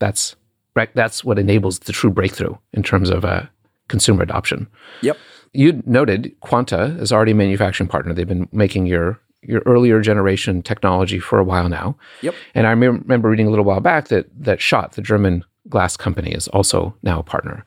[0.00, 0.34] that's
[0.74, 0.90] right.
[0.94, 3.42] That's what enables the true breakthrough in terms of uh,
[3.88, 4.66] consumer adoption.
[5.02, 5.16] Yep.
[5.52, 8.12] You noted Quanta is already a manufacturing partner.
[8.12, 11.96] They've been making your your earlier generation technology for a while now.
[12.22, 12.34] Yep.
[12.54, 16.32] And I remember reading a little while back that that Schott, the German glass company,
[16.32, 17.64] is also now a partner.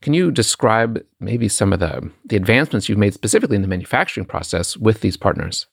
[0.00, 4.26] Can you describe maybe some of the the advancements you've made specifically in the manufacturing
[4.26, 5.66] process with these partners?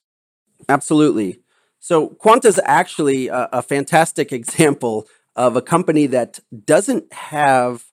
[0.68, 1.40] Absolutely.
[1.80, 7.84] So Quanta is actually a, a fantastic example of a company that doesn't have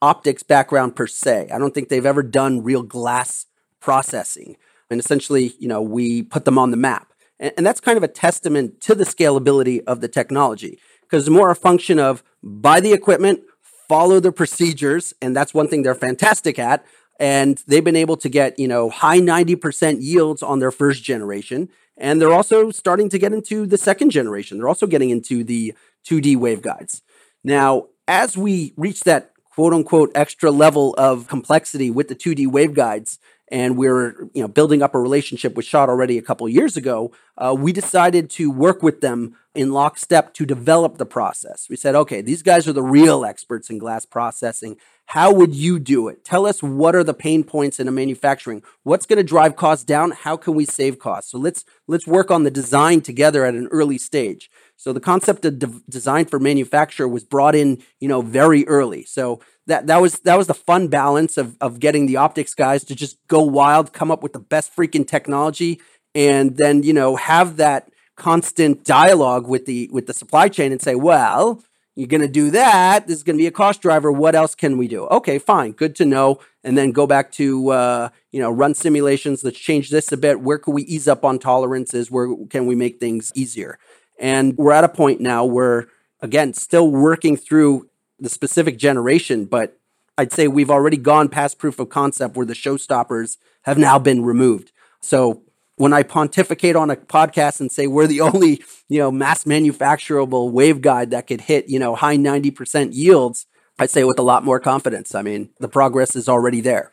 [0.00, 1.48] optics background per se.
[1.52, 3.46] I don't think they've ever done real glass
[3.80, 4.56] processing.
[4.90, 7.12] And essentially, you know, we put them on the map.
[7.40, 11.56] And, that's kind of a testament to the scalability of the technology because more a
[11.56, 13.40] function of buy the equipment,
[13.88, 16.84] follow the procedures, and that's one thing they're fantastic at.
[17.20, 21.68] And they've been able to get, you know, high 90% yields on their first generation.
[21.96, 24.58] And they're also starting to get into the second generation.
[24.58, 25.74] They're also getting into the
[26.08, 27.02] 2D waveguides.
[27.44, 33.18] Now, as we reach that quote unquote extra level of complexity with the 2D waveguides,
[33.54, 36.76] and we are you know building up a relationship with Schott already a couple years
[36.76, 41.68] ago, uh, we decided to work with them in lockstep to develop the process.
[41.70, 44.76] We said, okay, these guys are the real experts in glass processing.
[45.06, 46.24] How would you do it?
[46.24, 48.64] Tell us what are the pain points in a manufacturing?
[48.82, 50.10] What's going to drive costs down?
[50.10, 51.30] How can we save costs?
[51.30, 54.50] So let's let's work on the design together at an early stage.
[54.76, 59.04] So the concept of de- design for manufacture was brought in, you know, very early.
[59.04, 62.84] So that that was that was the fun balance of of getting the optics guys
[62.84, 65.80] to just go wild, come up with the best freaking technology,
[66.14, 70.82] and then you know have that constant dialogue with the with the supply chain and
[70.82, 71.62] say, well,
[71.96, 73.06] you're going to do that.
[73.06, 74.10] This is going to be a cost driver.
[74.10, 75.06] What else can we do?
[75.06, 76.40] Okay, fine, good to know.
[76.64, 79.44] And then go back to uh, you know run simulations.
[79.44, 80.40] Let's change this a bit.
[80.40, 82.10] Where can we ease up on tolerances?
[82.10, 83.78] Where can we make things easier?
[84.18, 85.88] And we're at a point now where
[86.24, 89.78] again, still working through the specific generation, but
[90.16, 94.24] I'd say we've already gone past proof of concept where the showstoppers have now been
[94.24, 94.72] removed.
[95.00, 95.42] So
[95.76, 100.50] when I pontificate on a podcast and say we're the only, you know, mass manufacturable
[100.50, 103.46] waveguide that could hit, you know, high 90% yields,
[103.78, 105.14] I'd say with a lot more confidence.
[105.14, 106.90] I mean, the progress is already there.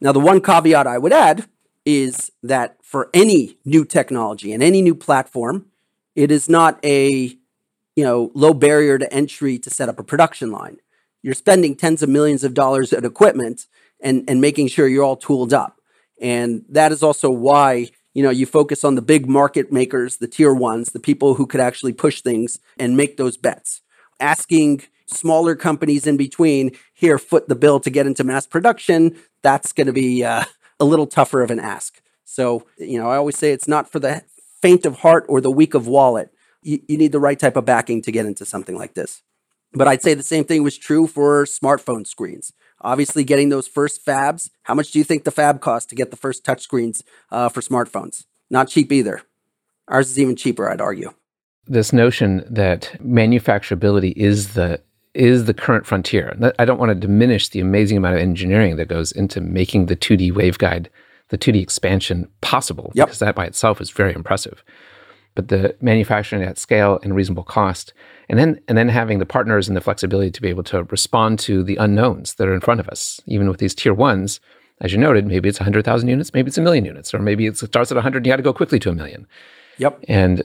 [0.00, 1.48] Now, the one caveat I would add
[1.86, 5.66] is that for any new technology and any new platform,
[6.14, 7.36] it is not a,
[7.96, 10.78] you know, low barrier to entry to set up a production line.
[11.22, 13.66] You're spending tens of millions of dollars in equipment
[14.00, 15.80] and, and making sure you're all tooled up.
[16.20, 20.28] And that is also why, you know, you focus on the big market makers, the
[20.28, 23.80] tier ones, the people who could actually push things and make those bets.
[24.20, 29.72] Asking smaller companies in between, here, foot the bill to get into mass production, that's
[29.72, 30.44] going to be uh,
[30.78, 32.00] a little tougher of an ask.
[32.24, 34.22] So, you know, I always say it's not for the
[34.64, 36.30] faint of heart or the weak of wallet.
[36.62, 39.22] You, you need the right type of backing to get into something like this.
[39.74, 42.54] But I'd say the same thing was true for smartphone screens.
[42.80, 44.48] Obviously, getting those first fabs.
[44.62, 47.60] How much do you think the fab cost to get the first touchscreens uh, for
[47.60, 48.24] smartphones?
[48.48, 49.20] Not cheap either.
[49.88, 51.12] Ours is even cheaper, I'd argue.
[51.66, 54.80] This notion that manufacturability is the
[55.12, 56.36] is the current frontier.
[56.58, 59.96] I don't want to diminish the amazing amount of engineering that goes into making the
[59.96, 60.86] 2D waveguide,
[61.28, 63.08] the 2D expansion possible, yep.
[63.08, 64.62] because that by itself is very impressive
[65.34, 67.92] but the manufacturing at scale and reasonable cost,
[68.28, 71.38] and then and then having the partners and the flexibility to be able to respond
[71.40, 74.40] to the unknowns that are in front of us, even with these tier ones.
[74.80, 77.56] As you noted, maybe it's 100,000 units, maybe it's a million units, or maybe it
[77.56, 79.26] starts at 100 and you got to go quickly to a million.
[79.78, 80.04] Yep.
[80.08, 80.42] And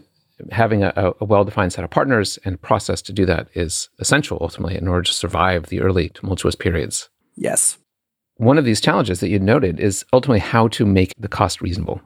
[0.51, 4.37] having a, a well defined set of partners and process to do that is essential
[4.39, 7.09] ultimately in order to survive the early tumultuous periods.
[7.35, 7.78] Yes.
[8.39, 11.99] One of these challenges that you noted is ultimately how to make the cost reasonable.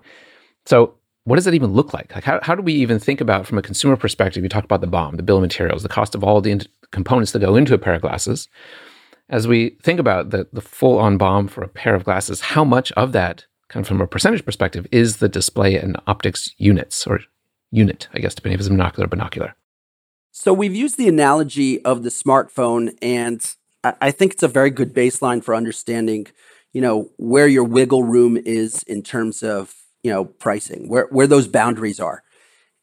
[0.65, 2.13] So what does that even look like?
[2.15, 4.41] Like, how, how do we even think about from a consumer perspective?
[4.41, 6.65] You talk about the BOM, the bill of materials, the cost of all the in-
[6.89, 8.47] components that go into a pair of glasses.
[9.29, 12.63] As we think about the, the full on BOM for a pair of glasses, how
[12.63, 17.05] much of that, kind of from a percentage perspective, is the display and optics units
[17.05, 17.19] or
[17.69, 19.55] unit, I guess, depending if it's monocular or binocular?
[20.31, 23.39] So we've used the analogy of the smartphone, and
[23.83, 26.27] I, think it's a very good baseline for understanding,
[26.71, 29.73] you know, where your wiggle room is in terms of
[30.03, 32.23] you know pricing where where those boundaries are.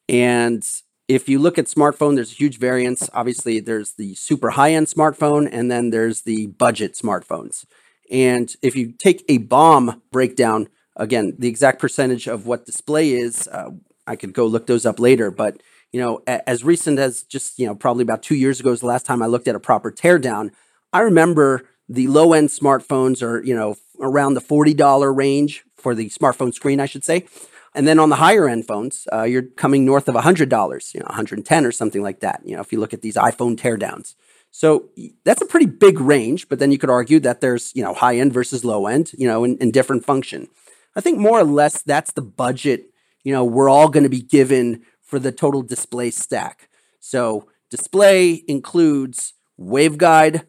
[0.09, 0.64] And
[1.09, 3.09] if you look at smartphone there's a huge variance.
[3.12, 7.64] Obviously there's the super high end smartphone and then there's the budget smartphones.
[8.11, 13.48] And if you take a BOM breakdown again the exact percentage of what display is
[13.48, 13.70] uh,
[14.07, 15.61] i could go look those up later but
[15.92, 18.86] you know as recent as just you know probably about two years ago is the
[18.86, 20.51] last time i looked at a proper teardown
[20.93, 26.09] i remember the low end smartphones are you know around the $40 range for the
[26.11, 27.26] smartphone screen, I should say.
[27.74, 31.07] And then on the higher end phones, uh, you're coming north of $100, you know,
[31.07, 34.14] 110 or something like that, you know, if you look at these iPhone teardowns.
[34.51, 34.88] So
[35.24, 38.16] that's a pretty big range, but then you could argue that there's, you know, high
[38.16, 40.49] end versus low end, you know, in, in different function.
[40.97, 42.86] I think more or less that's the budget,
[43.22, 46.68] you know, we're all going to be given for the total display stack.
[46.99, 50.47] So display includes waveguide,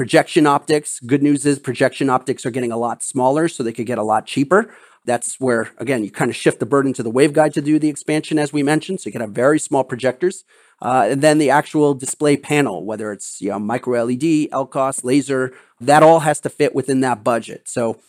[0.00, 0.98] projection optics.
[1.00, 4.02] Good news is projection optics are getting a lot smaller, so they could get a
[4.02, 4.72] lot cheaper.
[5.04, 7.90] That's where, again, you kind of shift the burden to the waveguide to do the
[7.90, 9.02] expansion, as we mentioned.
[9.02, 10.42] So you can have very small projectors.
[10.80, 15.52] Uh, and then the actual display panel, whether it's you know micro LED, LCOS, laser,
[15.82, 17.68] that all has to fit within that budget.
[17.68, 18.00] So,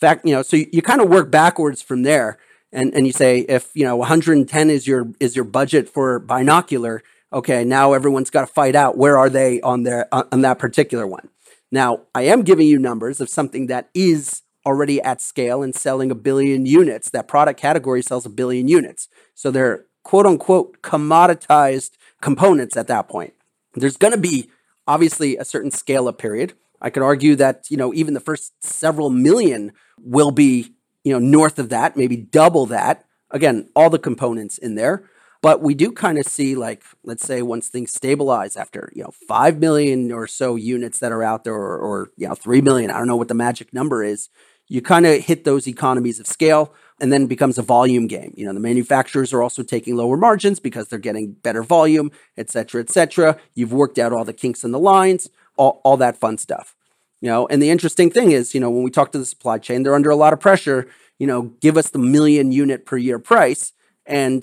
[0.00, 2.38] fact, you know, so you, you kind of work backwards from there,
[2.72, 7.02] and and you say if you know 110 is your is your budget for binocular,
[7.34, 11.06] okay, now everyone's got to fight out where are they on their on that particular
[11.06, 11.28] one.
[11.74, 16.12] Now, I am giving you numbers of something that is already at scale and selling
[16.12, 17.10] a billion units.
[17.10, 19.08] That product category sells a billion units.
[19.34, 23.34] So they're quote unquote commoditized components at that point.
[23.74, 24.50] There's going to be
[24.86, 26.52] obviously a certain scale up period.
[26.80, 31.18] I could argue that, you know, even the first several million will be, you know,
[31.18, 33.04] north of that, maybe double that.
[33.32, 35.10] Again, all the components in there.
[35.44, 39.10] But we do kind of see, like, let's say once things stabilize after, you know,
[39.28, 42.90] 5 million or so units that are out there, or, or you know, 3 million,
[42.90, 44.30] I don't know what the magic number is,
[44.68, 48.32] you kind of hit those economies of scale and then it becomes a volume game.
[48.38, 52.50] You know, the manufacturers are also taking lower margins because they're getting better volume, et
[52.50, 53.36] cetera, et cetera.
[53.54, 55.28] You've worked out all the kinks in the lines,
[55.58, 56.74] all, all that fun stuff.
[57.20, 59.58] You know, and the interesting thing is, you know, when we talk to the supply
[59.58, 60.88] chain, they're under a lot of pressure.
[61.18, 63.74] You know, give us the million unit per year price,
[64.06, 64.42] and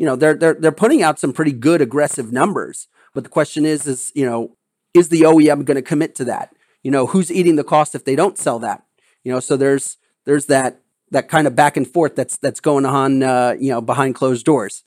[0.00, 2.88] you know they're they're they're putting out some pretty good aggressive numbers.
[3.12, 4.56] But the question is, is you know,
[4.94, 6.54] is the OEM going to commit to that?
[6.82, 8.82] You know, who's eating the cost if they don't sell that?
[9.24, 10.80] You know, so there's there's that
[11.10, 14.46] that kind of back and forth that's that's going on, uh, you know, behind closed
[14.46, 14.84] doors.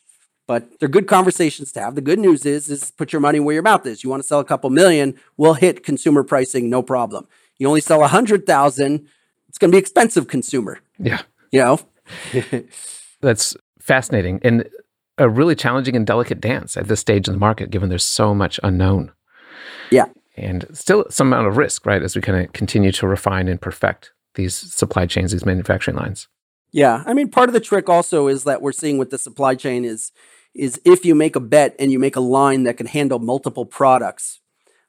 [0.47, 1.93] But they're good conversations to have.
[1.93, 4.03] The good news is, is put your money where your mouth is.
[4.03, 7.27] You want to sell a couple million, we'll hit consumer pricing, no problem.
[7.59, 9.07] You only sell a hundred thousand,
[9.47, 10.79] it's going to be expensive consumer.
[10.97, 11.79] Yeah, you know,
[13.21, 14.67] that's fascinating and
[15.23, 18.35] a really challenging and delicate dance at this stage in the market, given there's so
[18.35, 19.11] much unknown.
[19.89, 20.05] Yeah,
[20.35, 23.61] and still some amount of risk, right, as we kind of continue to refine and
[23.61, 26.27] perfect these supply chains, these manufacturing lines.
[26.71, 29.55] Yeah, I mean, part of the trick also is that we're seeing with the supply
[29.55, 30.11] chain is
[30.55, 33.65] is if you make a bet and you make a line that can handle multiple
[33.65, 34.39] products,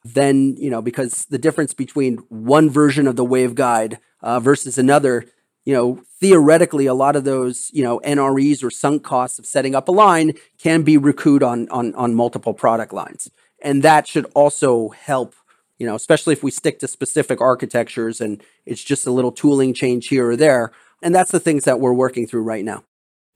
[0.02, 5.26] then you know because the difference between one version of the waveguide uh, versus another,
[5.64, 9.74] you know, theoretically a lot of those you know NREs or sunk costs of setting
[9.74, 13.30] up a line can be recouped on on on multiple product lines,
[13.62, 15.34] and that should also help
[15.78, 19.74] you know, especially if we stick to specific architectures and it's just a little tooling
[19.74, 20.72] change here or there.
[21.02, 22.84] And that's the things that we're working through right now.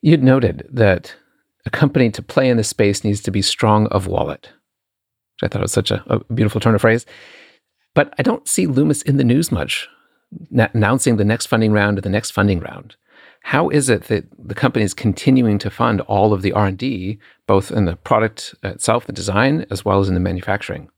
[0.01, 1.15] You'd noted that
[1.67, 4.51] a company to play in this space needs to be strong of wallet,
[5.35, 7.05] which I thought was such a, a beautiful turn of phrase.
[7.95, 9.89] But I don't see Lumus in the news much,
[10.51, 12.97] announcing the next funding round or the next funding round.
[13.43, 17.71] How is it that the company is continuing to fund all of the R&D, both
[17.71, 20.91] in the product uh, itself, the design, as well as in the manufacturing?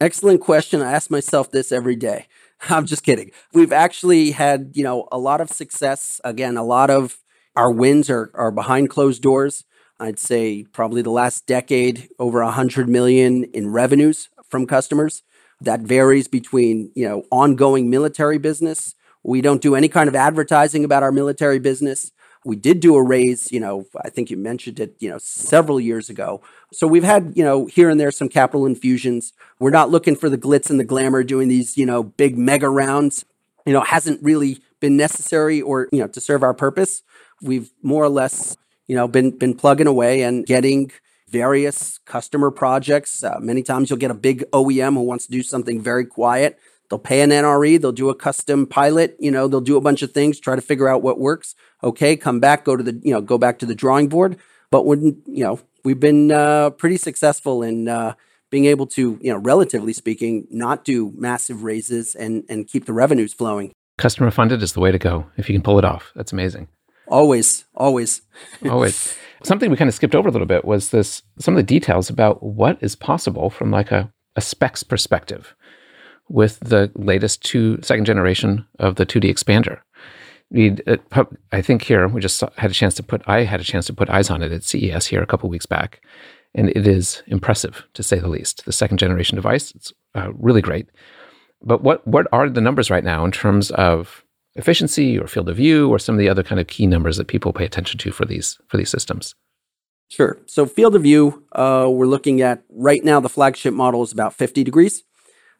[0.00, 0.82] Excellent question.
[0.82, 2.26] I ask myself this every day.
[2.68, 3.30] I'm just kidding.
[3.52, 6.20] We've actually had, you know, a lot of success.
[6.24, 7.18] Again, a lot of
[7.54, 9.64] our wins are, are behind closed doors.
[9.98, 15.22] I'd say probably the last decade, over a hundred million in revenues from customers.
[15.60, 18.94] That varies between, you know, ongoing military business.
[19.22, 22.12] We don't do any kind of advertising about our military business.
[22.44, 25.80] We did do a raise, you know, I think you mentioned it, you know, several
[25.80, 26.42] years ago.
[26.72, 29.32] So we've had, you know, here and there some capital infusions.
[29.58, 32.68] We're not looking for the glitz and the glamour doing these, you know, big mega
[32.68, 33.24] rounds.
[33.64, 37.02] You know, hasn't really been necessary or, you know, to serve our purpose.
[37.42, 40.92] We've more or less, you know, been been plugging away and getting
[41.28, 43.24] various customer projects.
[43.24, 46.58] Uh, many times you'll get a big OEM who wants to do something very quiet
[46.88, 50.02] They'll pay an NRE, they'll do a custom pilot, you know, they'll do a bunch
[50.02, 51.54] of things, try to figure out what works.
[51.82, 54.36] Okay, come back, go to the, you know, go back to the drawing board.
[54.70, 58.14] But when, you know, we've been uh, pretty successful in uh,
[58.50, 62.92] being able to, you know, relatively speaking, not do massive raises and and keep the
[62.92, 63.72] revenues flowing.
[63.98, 66.12] Customer funded is the way to go if you can pull it off.
[66.14, 66.68] That's amazing.
[67.08, 68.22] Always, always,
[68.68, 69.16] always.
[69.42, 72.08] Something we kind of skipped over a little bit was this some of the details
[72.08, 75.54] about what is possible from like a, a specs perspective
[76.28, 79.80] with the latest two second generation of the 2D expander.
[81.12, 83.22] Uh, I think here we just had a chance to put.
[83.26, 85.66] I had a chance to put eyes on it at CES here a couple weeks
[85.66, 86.00] back,
[86.54, 88.64] and it is impressive to say the least.
[88.64, 90.88] The second generation device, it's uh, really great.
[91.62, 94.24] But what what are the numbers right now in terms of
[94.56, 97.28] efficiency or field of view or some of the other kind of key numbers that
[97.28, 99.34] people pay attention to for these for these systems?
[100.08, 100.38] Sure.
[100.46, 103.18] So field of view, uh, we're looking at right now.
[103.18, 105.02] The flagship model is about 50 degrees.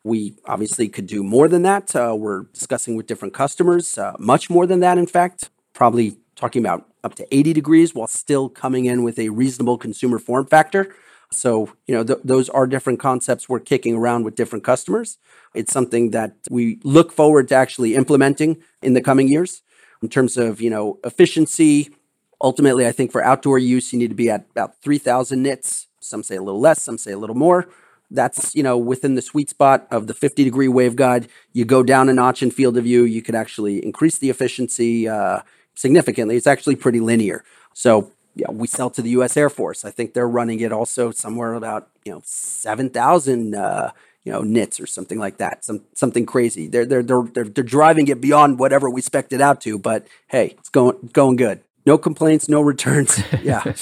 [0.04, 1.96] We obviously could do more than that.
[1.96, 6.62] Uh, we're discussing with different customers, uh, much more than that, in fact, probably talking
[6.62, 10.94] about up to 80 degrees while still coming in with a reasonable consumer form factor.
[11.30, 15.18] So, you know, th- those are different concepts we're kicking around with different customers.
[15.54, 19.62] It's something that we look forward to actually implementing in the coming years
[20.02, 21.90] in terms of, you know, efficiency.
[22.40, 25.88] Ultimately, I think for outdoor use, you need to be at about 3,000 nits.
[26.00, 27.68] Some say a little less, some say a little more
[28.10, 32.08] that's you know within the sweet spot of the 50 degree waveguide you go down
[32.08, 35.40] a notch in field of view you could actually increase the efficiency uh,
[35.74, 39.90] significantly it's actually pretty linear so yeah we sell to the us air force i
[39.90, 43.90] think they're running it also somewhere about you know 7000 uh,
[44.22, 47.64] you know nits or something like that some something crazy they're, they're they're they're they're
[47.64, 51.60] driving it beyond whatever we spec it out to but hey it's going going good
[51.84, 53.74] no complaints no returns yeah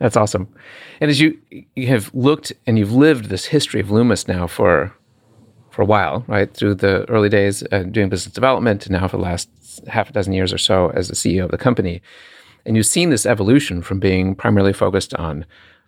[0.00, 0.48] That's awesome.
[1.00, 1.38] And as you
[1.76, 4.92] you have looked and you've lived this history of Lumus now for
[5.70, 6.52] for a while, right?
[6.52, 9.48] Through the early days uh, doing business development, and now for the last
[9.86, 12.00] half a dozen years or so as the CEO of the company,
[12.64, 15.44] and you've seen this evolution from being primarily focused on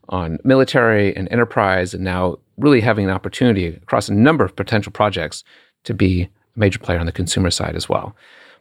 [0.08, 4.92] on military and enterprise, and now really having an opportunity across a number of potential
[4.92, 5.44] projects
[5.84, 8.14] to be a major player on the consumer side as well.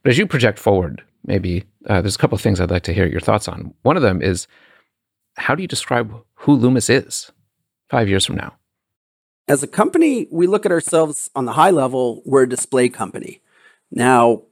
[0.03, 2.93] But as you project forward, maybe uh, there's a couple of things I'd like to
[2.93, 3.73] hear your thoughts on.
[3.81, 4.47] One of them is
[5.35, 7.31] how do you describe who Lumus is
[7.89, 8.55] five years from now?
[9.47, 13.41] As a company, we look at ourselves on the high level, we're a display company.
[13.91, 14.43] Now,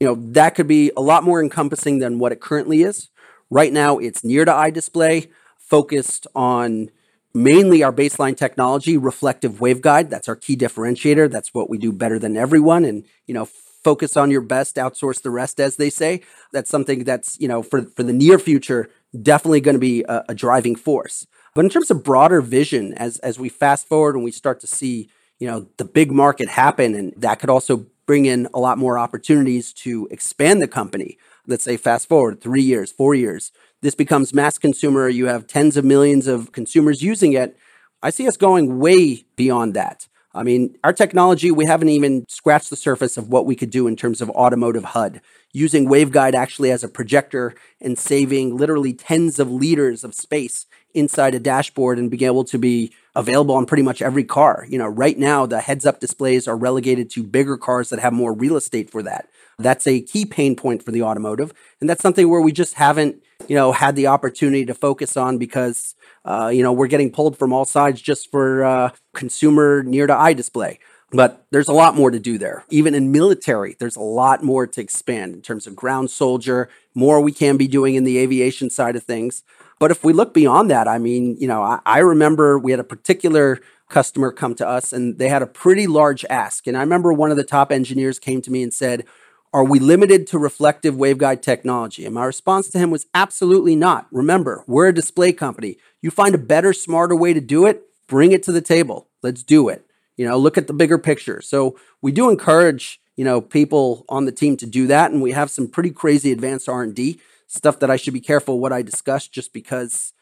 [0.00, 3.08] you know, that could be a lot more encompassing than what it currently is.
[3.50, 6.90] Right now, it's near to eye display, focused on
[7.32, 10.10] mainly our baseline technology, reflective waveguide.
[10.10, 11.30] That's our key differentiator.
[11.30, 12.84] That's what we do better than everyone.
[12.84, 16.22] And, you know, focus on your best, outsource the rest, as they say.
[16.52, 18.90] That's something that's, you know, for, for the near future,
[19.22, 21.26] definitely going to be a, a, driving force.
[21.54, 24.66] But in terms of broader vision, as as we fast forward and we start to
[24.66, 28.78] see, you know, the big market happen, and that could also bring in a lot
[28.78, 31.18] more opportunities to expand the company.
[31.46, 33.52] Let's say fast forward three years, four years,
[33.82, 35.08] this becomes mass consumer.
[35.08, 37.56] You have tens of millions of consumers using it.
[38.02, 40.08] I see us going way beyond that.
[40.34, 43.86] I mean, our technology, we haven't even scratched the surface of what we could do
[43.86, 49.38] in terms of automotive HUD using waveguide actually as a projector and saving literally tens
[49.38, 53.82] of liters of space inside a dashboard and being able to be available on pretty
[53.82, 54.66] much every car.
[54.68, 58.12] You know, right now the heads up displays are relegated to bigger cars that have
[58.12, 59.28] more real estate for that.
[59.58, 61.52] That's a key pain point for the automotive.
[61.80, 65.38] And that's something where we just haven't, you know, had the opportunity to focus on
[65.38, 65.94] because,
[66.26, 70.14] uh, you know, we're getting pulled from all sides just for uh, consumer near to
[70.14, 70.78] eye display.
[71.12, 72.64] But there's a lot more to do there.
[72.68, 77.20] Even in military, there's a lot more to expand in terms of ground soldier, more
[77.20, 79.42] we can be doing in the aviation side of things.
[79.78, 82.80] But if we look beyond that, I mean, you know, I, I remember we had
[82.80, 86.66] a particular customer come to us and they had a pretty large ask.
[86.66, 89.04] And I remember one of the top engineers came to me and said,
[89.52, 92.04] Are we limited to reflective waveguide technology?
[92.04, 94.06] And my response to him was absolutely not.
[94.10, 95.76] Remember, we're a display company.
[96.00, 99.08] You find a better, smarter way to do it, bring it to the table.
[99.22, 99.84] Let's do it.
[100.16, 101.42] You know, look at the bigger picture.
[101.42, 105.10] So we do encourage, you know, people on the team to do that.
[105.10, 108.72] And we have some pretty crazy advanced R&D stuff that I should be careful what
[108.72, 110.12] I discuss just because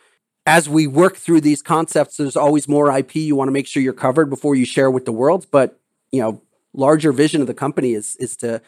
[0.46, 3.82] as we work through these concepts, there's always more IP you want to make sure
[3.82, 5.46] you're covered before you share with the world.
[5.50, 5.80] But,
[6.12, 8.60] you know, larger vision of the company is is to,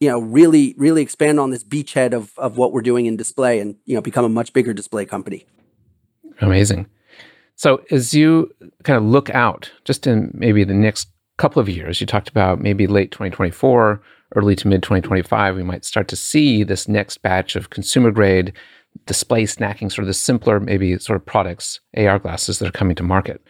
[0.00, 3.60] you know, really, really expand on this beachhead of of what we're doing in display
[3.60, 5.46] and, you know, become a much bigger display company.
[6.40, 6.86] Amazing.
[7.56, 12.00] So as you kind of look out, just in maybe the next couple of years,
[12.00, 14.00] you talked about maybe late 2024,
[14.34, 18.52] early to mid 2025, we might start to see this next batch of consumer grade
[19.06, 22.96] display snacking, sort of the simpler, maybe sort of products, AR glasses that are coming
[22.96, 23.42] to market.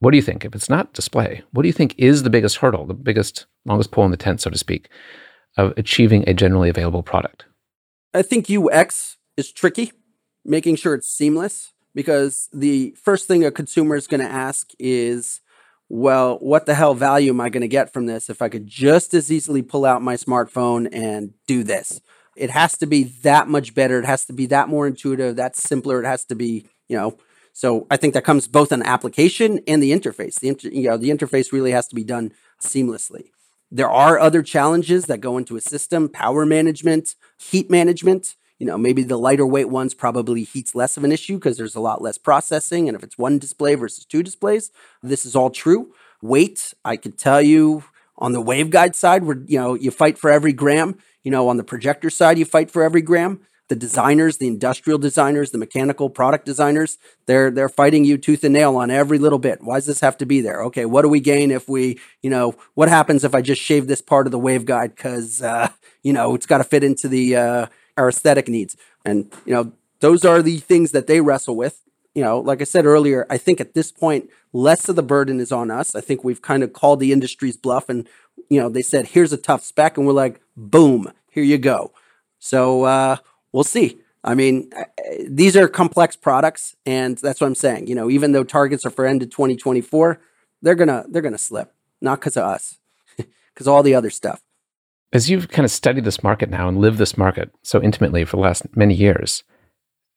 [0.00, 0.44] What do you think?
[0.44, 3.90] If it's not display, what do you think is the biggest hurdle, the biggest, longest
[3.90, 4.88] pole in the tent, so to speak,
[5.56, 7.46] of achieving a generally available product?
[8.14, 9.92] I think UX is tricky,
[10.44, 15.40] making sure it's seamless because the first thing a consumer is going to ask is,
[15.88, 18.66] well, what the hell value am I going to get from this if I could
[18.66, 22.00] just as easily pull out my smartphone and do this?
[22.36, 23.98] It has to be that much better.
[23.98, 26.02] It has to be that more intuitive, that simpler.
[26.02, 27.16] It has to be, you know,
[27.52, 30.38] so I think that comes both on application and the interface.
[30.38, 32.32] The inter, you know, the interface really has to be done
[32.62, 33.30] seamlessly.
[33.70, 38.36] There are other challenges that go into a system, power management, heat management.
[38.58, 41.76] You know, maybe the lighter weight ones probably heats less of an issue because there's
[41.76, 42.88] a lot less processing.
[42.88, 44.70] And if it's one display versus two displays,
[45.02, 45.92] this is all true.
[46.22, 47.84] Weight, I could tell you
[48.16, 50.98] on the waveguide side, where you know you fight for every gram.
[51.22, 53.40] You know, on the projector side, you fight for every gram.
[53.68, 58.54] the designers, the industrial designers, the mechanical product designers, they're they're fighting you tooth and
[58.54, 59.62] nail on every little bit.
[59.62, 60.62] Why does this have to be there?
[60.64, 63.86] Okay, what do we gain if we, you know, what happens if I just shave
[63.86, 65.68] this part of the waveguide because uh,
[66.02, 67.66] you know it's got to fit into the uh,
[67.98, 68.76] our aesthetic needs?
[69.04, 71.82] And you know, those are the things that they wrestle with.
[72.14, 75.40] You know, like I said earlier, I think at this point, less of the burden
[75.40, 75.94] is on us.
[75.94, 78.08] I think we've kind of called the industry's bluff, and
[78.48, 81.92] you know, they said, "Here's a tough spec," and we're like, "Boom, here you go."
[82.38, 83.16] So uh,
[83.52, 83.98] we'll see.
[84.24, 84.70] I mean,
[85.26, 87.86] these are complex products, and that's what I'm saying.
[87.86, 90.20] You know, even though targets are for end of 2024,
[90.62, 92.78] they're gonna they're gonna slip, not because of us,
[93.16, 94.42] because all the other stuff.
[95.12, 98.36] As you've kind of studied this market now and lived this market so intimately for
[98.36, 99.42] the last many years,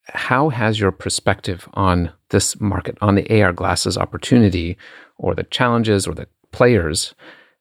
[0.08, 4.78] how has your perspective on this market, on the AR glasses opportunity,
[5.18, 7.14] or the challenges, or the players,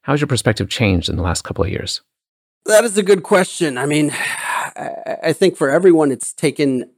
[0.03, 2.01] how has your perspective changed in the last couple of years?
[2.67, 3.79] That is a good question.
[3.79, 4.11] I mean,
[5.23, 6.91] I think for everyone, it's taken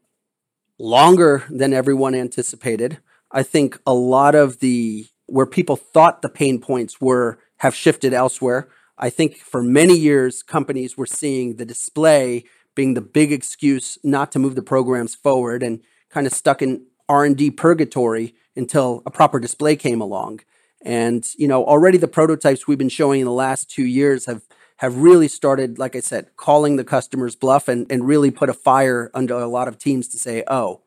[0.78, 2.98] longer than everyone anticipated.
[3.30, 8.12] I think a lot of the where people thought the pain points were have shifted
[8.12, 8.68] elsewhere.
[9.02, 12.44] I think for many years, companies were seeing the display
[12.76, 16.86] being the big excuse not to move the programs forward and kind of stuck in
[17.08, 20.40] R&D purgatory until a proper display came along.
[20.84, 24.42] And you know, already the prototypes we've been showing in the last 2 years have
[24.76, 28.54] have really started, like I said, calling the customer's bluff and, and really put a
[28.54, 30.82] fire under a lot of teams to say, oh,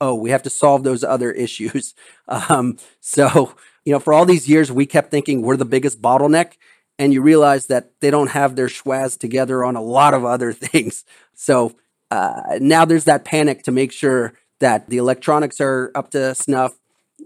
[0.00, 1.94] oh, we have to solve those other issues.
[2.50, 3.54] Um, so,
[3.86, 6.58] you know, for all these years, we kept thinking we're the biggest bottleneck.
[6.98, 10.52] And you realize that they don't have their schwaz together on a lot of other
[10.52, 11.04] things.
[11.34, 11.76] So
[12.10, 16.78] uh, now there's that panic to make sure that the electronics are up to snuff.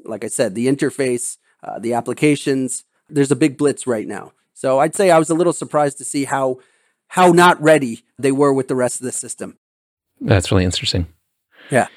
[0.05, 4.33] Like I said, the interface, uh, the applications, there's a big blitz right now.
[4.53, 6.59] So I'd say I was a little surprised to see how
[7.09, 9.59] how not ready they were with the rest of the system.
[10.21, 11.07] That's really interesting.
[11.71, 11.89] Yeah.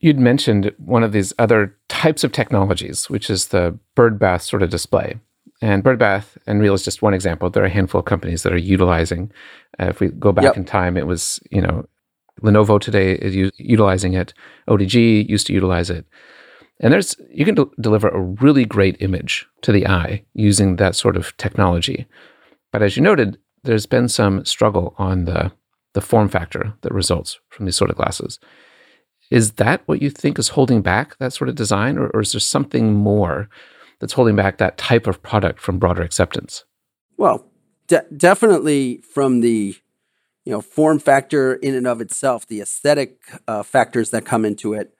[0.00, 4.62] You'd mentioned one of these other types of technologies, which is the bird bath sort
[4.62, 5.18] of display.
[5.60, 7.50] And bird bath and Real is just one example.
[7.50, 9.32] There are a handful of companies that are utilizing.
[9.80, 10.56] Uh, if we go back yep.
[10.56, 11.84] in time, it was you know
[12.42, 14.32] Lenovo today is u- utilizing it.
[14.68, 16.06] ODG used to utilize it.
[16.80, 20.94] And there's you can de- deliver a really great image to the eye using that
[20.94, 22.06] sort of technology.
[22.72, 25.52] But as you noted, there's been some struggle on the
[25.94, 28.38] the form factor that results from these sort of glasses.
[29.30, 32.32] Is that what you think is holding back that sort of design, or, or is
[32.32, 33.48] there something more
[34.00, 36.64] that's holding back that type of product from broader acceptance?
[37.16, 37.50] Well,
[37.86, 39.76] de- definitely from the
[40.44, 44.72] you know form factor in and of itself, the aesthetic uh, factors that come into
[44.72, 44.94] it.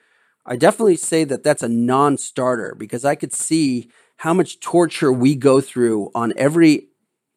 [0.44, 5.12] I definitely say that that's a non starter because I could see how much torture
[5.12, 6.88] we go through on every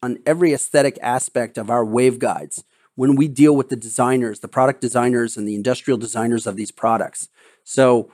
[0.04, 2.64] on every aesthetic aspect of our waveguides
[2.96, 6.72] when we deal with the designers, the product designers and the industrial designers of these
[6.72, 7.30] products.
[7.64, 8.12] So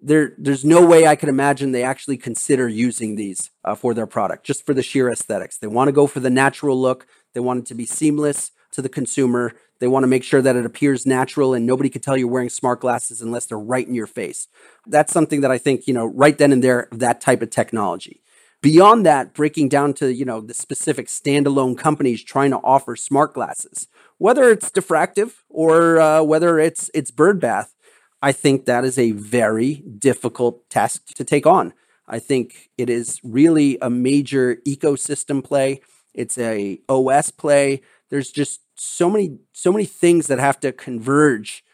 [0.00, 4.06] there, there's no way I could imagine they actually consider using these uh, for their
[4.06, 5.58] product, just for the sheer aesthetics.
[5.58, 7.06] They want to go for the natural look.
[7.34, 9.52] They want it to be seamless to the consumer.
[9.78, 12.48] They want to make sure that it appears natural and nobody can tell you're wearing
[12.48, 14.48] smart glasses unless they're right in your face.
[14.86, 18.22] That's something that I think, you know, right then and there, that type of technology.
[18.60, 23.34] Beyond that, breaking down to, you know, the specific standalone companies trying to offer smart
[23.34, 27.74] glasses, whether it's diffractive or uh, whether it's it's bird bath,
[28.22, 31.74] I think that is a very difficult task to take on.
[32.06, 35.80] I think it is really a major ecosystem play.
[36.14, 37.80] It's a OS play.
[38.10, 41.64] There's just so many so many things that have to converge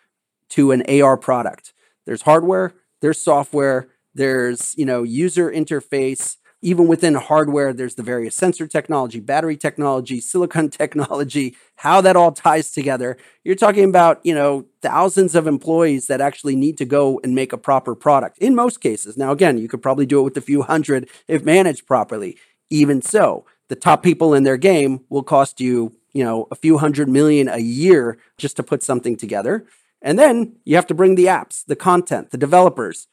[0.51, 1.73] to an AR product.
[2.07, 8.35] There's hardware, there's software, there's, you know, user interface, even within hardware there's the various
[8.35, 13.17] sensor technology, battery technology, silicon technology, how that all ties together.
[13.45, 17.53] You're talking about, you know, thousands of employees that actually need to go and make
[17.53, 18.39] a proper product.
[18.39, 19.17] In most cases.
[19.17, 22.37] Now again, you could probably do it with a few hundred if managed properly.
[22.71, 26.79] Even so, the top people in their game will cost you you know, a few
[26.79, 29.67] hundred million a year just to put something together.
[30.01, 33.09] And then you have to bring the apps, the content, the developers.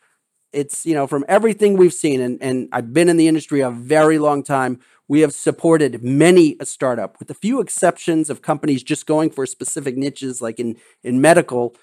[0.55, 3.69] It's, you know, from everything we've seen, and, and I've been in the industry a
[3.69, 8.81] very long time, we have supported many a startup, with a few exceptions of companies
[8.81, 11.75] just going for specific niches, like in, in medical.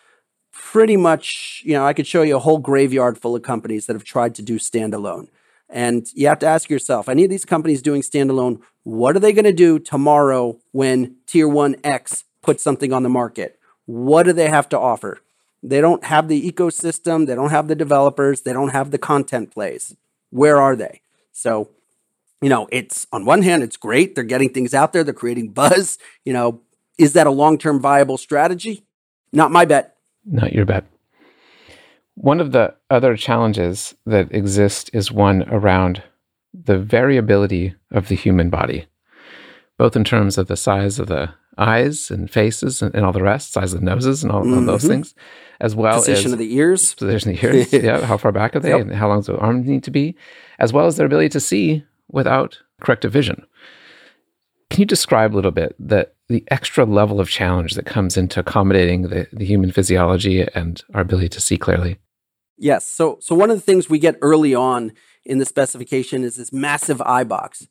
[0.53, 3.95] Pretty much, you know, I could show you a whole graveyard full of companies that
[3.95, 5.29] have tried to do standalone.
[5.68, 9.33] And you have to ask yourself any of these companies doing standalone, what are they
[9.33, 13.59] going to do tomorrow when Tier 1 X puts something on the market?
[13.87, 15.20] What do they have to offer?
[15.62, 19.52] They don't have the ecosystem, they don't have the developers, they don't have the content
[19.52, 19.94] plays.
[20.30, 21.02] Where are they?
[21.32, 21.70] So,
[22.40, 24.14] you know, it's on one hand, it's great.
[24.14, 25.98] They're getting things out there, they're creating buzz.
[26.24, 26.60] You know,
[26.98, 28.84] is that a long term viable strategy?
[29.32, 29.96] Not my bet.
[30.24, 30.84] Not your bet.
[32.14, 36.02] One of the other challenges that exist is one around
[36.52, 38.86] the variability of the human body,
[39.78, 43.22] both in terms of the size of the eyes and faces and, and all the
[43.22, 44.57] rest, size of noses and all, Mhm.
[44.57, 45.14] all those things,
[45.61, 46.94] as well Position as of the ears.
[46.94, 47.72] position of the ears.
[47.72, 48.80] yeah, how far back are they, Yep.
[48.80, 50.16] and how long does the arm need to be,
[50.59, 53.44] as well as their ability to see without corrective vision.
[54.70, 58.40] Can you describe a little bit that the extra level of challenge that comes into
[58.40, 61.98] accommodating the, the human physiology and our ability to see clearly?
[62.57, 62.84] Yes.
[62.86, 64.92] So so one of the things we get early on
[65.24, 67.66] in the specification is this massive eye box.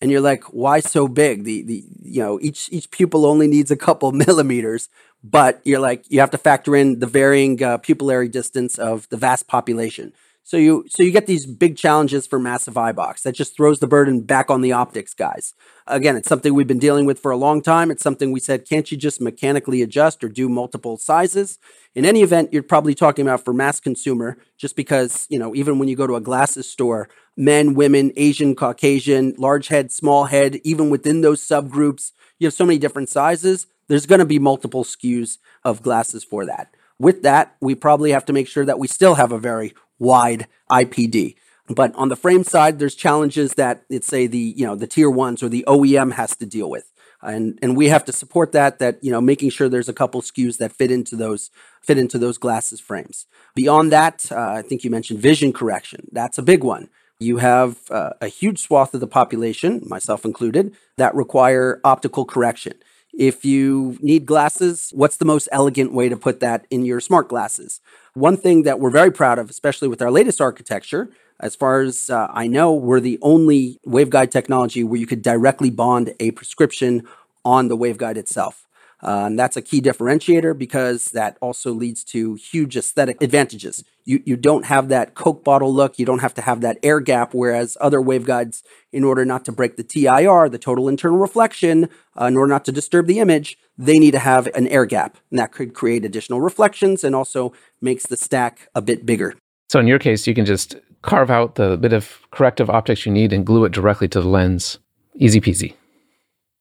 [0.00, 1.44] And you're like, why so big?
[1.44, 4.88] The the you know, each each pupil only needs a couple millimeters,
[5.24, 9.16] but you're like you have to factor in the varying uh, pupillary distance of the
[9.16, 10.12] vast population.
[10.46, 13.22] So you so you get these big challenges for massive eye box.
[13.22, 15.54] That just throws the burden back on the optics guys.
[15.88, 17.90] Again, it's something we've been dealing with for a long time.
[17.90, 21.58] It's something we said, can't you just mechanically adjust or do multiple sizes?
[21.96, 25.80] In any event, you're probably talking about for mass consumer, just because, you know, even
[25.80, 30.60] when you go to a glasses store, men, women, Asian, Caucasian, large head, small head,
[30.62, 33.66] even within those subgroups, you have so many different sizes.
[33.88, 36.72] There's going to be multiple SKUs of glasses for that.
[36.98, 40.46] With that, we probably have to make sure that we still have a very wide
[40.70, 41.36] IPD.
[41.68, 45.10] But on the frame side, there's challenges that it's say the you know the tier
[45.10, 46.92] ones or the OEM has to deal with,
[47.22, 48.78] and and we have to support that.
[48.78, 51.50] That you know making sure there's a couple SKUs that fit into those
[51.82, 53.26] fit into those glasses frames.
[53.56, 56.08] Beyond that, uh, I think you mentioned vision correction.
[56.12, 56.88] That's a big one.
[57.18, 62.74] You have uh, a huge swath of the population, myself included, that require optical correction.
[63.18, 67.28] If you need glasses, what's the most elegant way to put that in your smart
[67.28, 67.80] glasses?
[68.16, 72.08] One thing that we're very proud of, especially with our latest architecture, as far as
[72.08, 77.06] uh, I know, we're the only waveguide technology where you could directly bond a prescription
[77.44, 78.66] on the waveguide itself.
[79.02, 83.84] Uh, and that's a key differentiator because that also leads to huge aesthetic advantages.
[84.06, 87.00] You, you don't have that Coke bottle look, you don't have to have that air
[87.00, 88.62] gap, whereas other waveguides,
[88.92, 92.64] in order not to break the TIR, the total internal reflection, uh, in order not
[92.64, 95.18] to disturb the image, they need to have an air gap.
[95.30, 97.52] And that could create additional reflections and also
[97.86, 99.34] makes the stack a bit bigger.
[99.70, 103.12] So in your case, you can just carve out the bit of corrective optics you
[103.12, 104.78] need and glue it directly to the lens.
[105.14, 105.74] Easy peasy.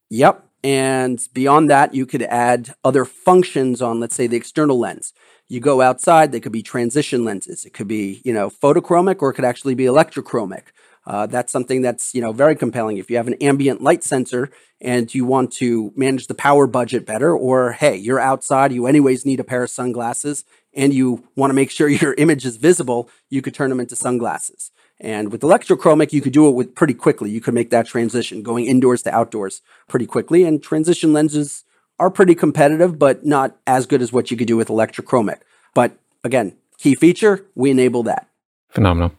[0.09, 0.43] Yep.
[0.63, 5.13] And beyond that, you could add other functions on, let's say, the external lens.
[5.47, 7.65] You go outside, they could be transition lenses.
[7.65, 10.63] It could be, you know, photochromic or it could actually be electrochromic.
[11.05, 12.97] Uh, that's something that's, you know, very compelling.
[12.97, 14.49] If you have an ambient light sensor
[14.82, 19.23] and you want to manage the power budget better, or hey, you're outside, you anyways
[19.23, 20.45] need a pair of sunglasses
[20.76, 23.95] and you want to make sure your image is visible, you could turn them into
[23.95, 24.71] sunglasses.
[24.99, 27.30] And with electrochromic, you could do it with pretty quickly.
[27.30, 30.43] You could make that transition going indoors to outdoors pretty quickly.
[30.43, 31.65] And transition lenses
[31.99, 35.39] are pretty competitive, but not as good as what you could do with electrochromic.
[35.73, 38.30] But again, key feature, we enable that.
[38.69, 39.11] Phenomenal.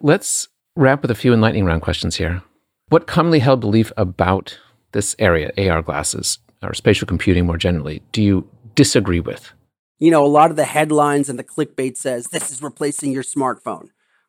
[0.00, 2.42] Let's wrap with a few enlightening round questions here.
[2.88, 4.58] What commonly held belief about
[4.92, 9.52] this area, AR glasses, or spatial computing more generally, do you disagree with?
[9.98, 13.24] You know, a lot of the headlines and the clickbait says this is replacing your
[13.24, 13.88] smartphone.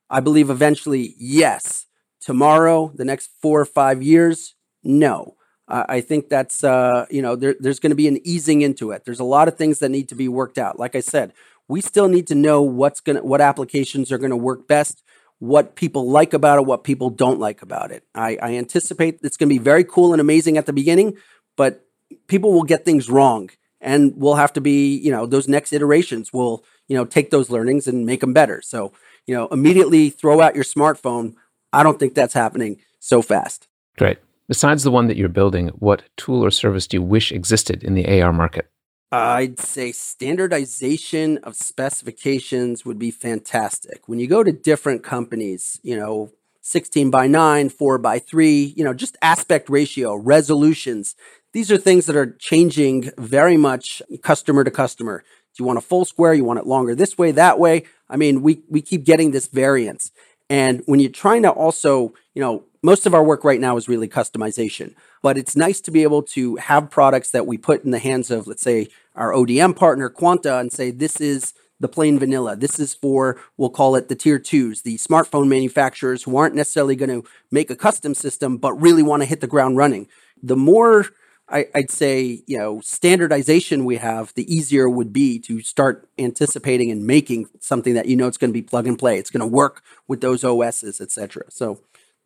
[0.09, 1.85] I believe eventually, yes.
[2.19, 5.35] Tomorrow, the next four or five years, no.
[5.71, 9.05] I think that's, uh, you know, there, there's going to be an easing into it.
[9.05, 10.79] There's a lot of things that need to be worked out.
[10.79, 11.31] Like I said,
[11.67, 15.03] we still need to know what's going what applications are going to work best,
[15.37, 18.03] what people like about it, what people don't like about it.
[18.15, 21.17] I, I anticipate it's going to be very cool and amazing at the beginning,
[21.55, 21.85] but
[22.25, 23.51] people will get things wrong
[23.81, 27.49] and we'll have to be, you know, those next iterations will, you know, take those
[27.49, 28.61] learnings and make them better.
[28.61, 28.91] So,
[29.25, 31.35] you know, immediately throw out your smartphone.
[31.71, 33.67] I don't think that's happening so fast.
[33.97, 34.17] Great.
[34.47, 37.93] Besides the one that you're building, what tool or service do you wish existed in
[37.93, 38.69] the AR market?
[39.11, 44.07] I'd say standardization of specifications would be fantastic.
[44.07, 48.83] When you go to different companies, you know, 16 by 9, 4 by 3, you
[48.83, 51.15] know, just aspect ratio, resolutions.
[51.51, 55.23] These are things that are changing very much customer to customer.
[55.55, 56.33] Do you want a full square?
[56.33, 57.85] You want it longer this way, that way?
[58.09, 60.11] I mean, we, we keep getting this variance.
[60.49, 63.89] And when you're trying to also, you know, most of our work right now is
[63.89, 67.91] really customization, but it's nice to be able to have products that we put in
[67.91, 72.19] the hands of, let's say, our ODM partner, Quanta, and say, this is the plain
[72.19, 72.55] vanilla.
[72.55, 76.95] This is for, we'll call it the tier twos, the smartphone manufacturers who aren't necessarily
[76.95, 80.07] going to make a custom system, but really want to hit the ground running.
[80.41, 81.05] The more
[81.51, 86.07] I, would say, you know, standardization we have, the easier it would be to start
[86.17, 89.17] anticipating and making something that you know it's going to be plug and play.
[89.17, 91.43] It's going to work with those OSs, et cetera.
[91.49, 91.79] So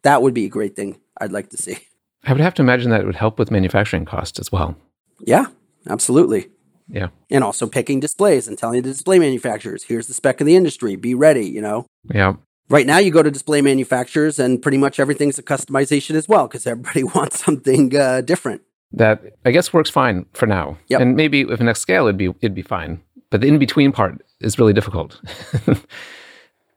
[0.04, 1.78] that would be a great thing I'd like to see.
[2.26, 4.76] I would have to imagine that it would help with manufacturing costs as well.
[5.20, 5.48] Yeah,
[5.90, 6.50] absolutely.
[6.88, 7.10] Yeah.
[7.30, 10.96] And also picking displays and telling the display manufacturers, here's the spec of the industry,
[10.96, 11.86] be ready, you know.
[12.14, 12.36] Yeah.
[12.70, 16.48] Right now, you go to display manufacturers, and pretty much everything's a customization as well
[16.48, 18.62] because everybody wants something uh, different.
[18.94, 20.78] That I guess works fine for now.
[20.88, 21.02] Yep.
[21.02, 23.02] And maybe with the next scale, it'd be it'd be fine.
[23.30, 25.20] But the in between part is really difficult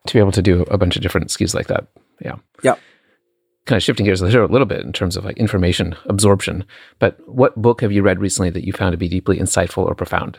[0.06, 1.86] to be able to do a bunch of different SKUs like that.
[2.22, 2.36] Yeah.
[2.62, 2.76] Yeah.
[3.66, 6.64] Kind of shifting gears a little, a little bit in terms of like information absorption.
[6.98, 9.94] But what book have you read recently that you found to be deeply insightful or
[9.94, 10.38] profound?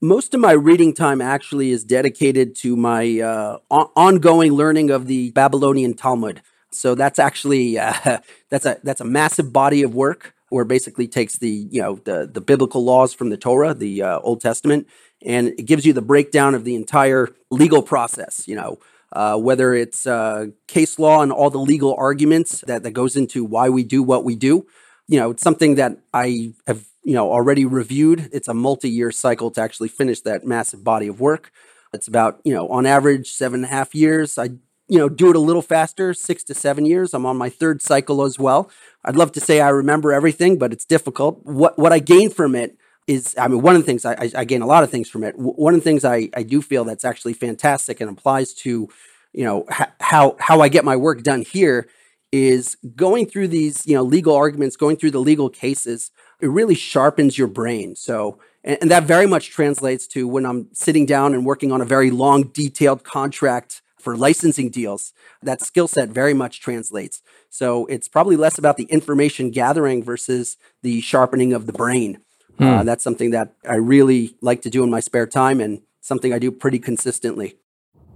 [0.00, 5.06] Most of my reading time actually is dedicated to my uh, on- ongoing learning of
[5.06, 6.40] the Babylonian Talmud.
[6.70, 11.38] So that's actually uh, that's a that's a massive body of work where basically takes
[11.38, 14.86] the you know the the biblical laws from the Torah, the uh, Old Testament,
[15.24, 18.46] and it gives you the breakdown of the entire legal process.
[18.46, 18.78] You know,
[19.12, 23.44] uh, whether it's uh, case law and all the legal arguments that, that goes into
[23.44, 24.66] why we do what we do.
[25.08, 28.28] You know, it's something that I have you know already reviewed.
[28.30, 31.50] It's a multi-year cycle to actually finish that massive body of work.
[31.94, 34.36] It's about you know on average seven and a half years.
[34.36, 34.50] I
[34.92, 37.14] you know do it a little faster, six to seven years.
[37.14, 38.70] I'm on my third cycle as well.
[39.06, 41.40] I'd love to say I remember everything, but it's difficult.
[41.44, 42.76] What what I gain from it
[43.06, 45.08] is, I mean, one of the things I, I, I gain a lot of things
[45.08, 45.32] from it.
[45.36, 48.88] W- One of the things I, I do feel that's actually fantastic and applies to,
[49.32, 51.88] you know, h- how how I get my work done here
[52.30, 56.10] is going through these, you know, legal arguments, going through the legal cases.
[56.40, 57.96] It really sharpens your brain.
[57.96, 61.80] So, and, and that very much translates to when I'm sitting down and working on
[61.80, 65.12] a very long, detailed contract for licensing deals.
[65.42, 67.22] That skill set very much translates.
[67.48, 72.18] So it's probably less about the information gathering versus the sharpening of the brain.
[72.58, 76.32] Uh, that's something that I really like to do in my spare time and something
[76.32, 77.56] I do pretty consistently.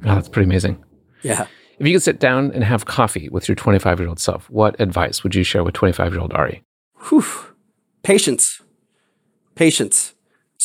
[0.04, 0.84] Oh, that's pretty amazing.
[1.22, 1.46] Yeah.
[1.78, 4.78] If you could sit down and have coffee with your 25 year old self, what
[4.80, 6.62] advice would you share with 25 year old Ari?
[7.08, 7.24] Whew.
[8.02, 8.62] Patience.
[9.54, 10.14] Patience.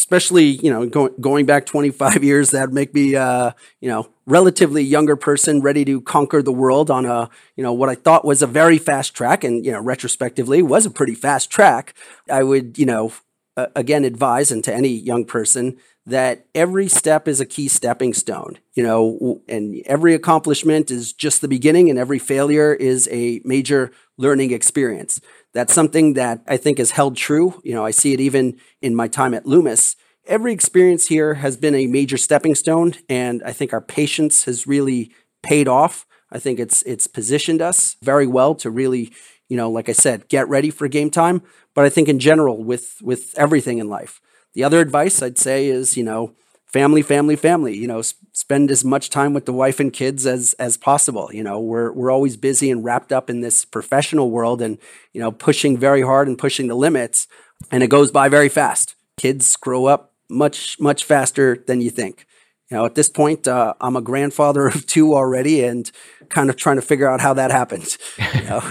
[0.01, 4.81] Especially, you know, going going back 25 years, that'd make me uh, you know, relatively
[4.81, 8.41] younger person ready to conquer the world on a, you know, what I thought was
[8.41, 11.93] a very fast track and, you know, retrospectively was a pretty fast track.
[12.27, 13.13] I would, you know,
[13.57, 18.13] uh, again advise and to any young person that every step is a key stepping
[18.13, 23.41] stone you know and every accomplishment is just the beginning and every failure is a
[23.43, 25.19] major learning experience.
[25.53, 28.95] That's something that i think is held true you know i see it even in
[28.95, 29.95] my time at lumus.
[30.27, 34.65] Every experience here has been a major stepping stone and i think our patience has
[34.67, 35.11] really
[35.43, 36.05] paid off.
[36.31, 39.11] I think it's it's positioned us very well to really
[39.51, 41.41] you know like i said get ready for game time
[41.75, 44.21] but i think in general with with everything in life.
[44.53, 46.33] The other advice i'd say is you know
[46.67, 50.25] family family family you know s- spend as much time with the wife and kids
[50.25, 51.29] as as possible.
[51.33, 54.77] You know we're we're always busy and wrapped up in this professional world and
[55.13, 57.27] you know pushing very hard and pushing the limits
[57.71, 58.95] and it goes by very fast.
[59.17, 62.25] Kids grow up much much faster than you think
[62.71, 65.91] you know at this point uh, i'm a grandfather of two already and
[66.29, 67.97] kind of trying to figure out how that happens
[68.33, 68.61] you know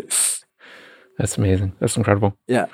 [1.18, 1.72] That's amazing.
[1.78, 2.36] That's incredible.
[2.48, 2.66] yeah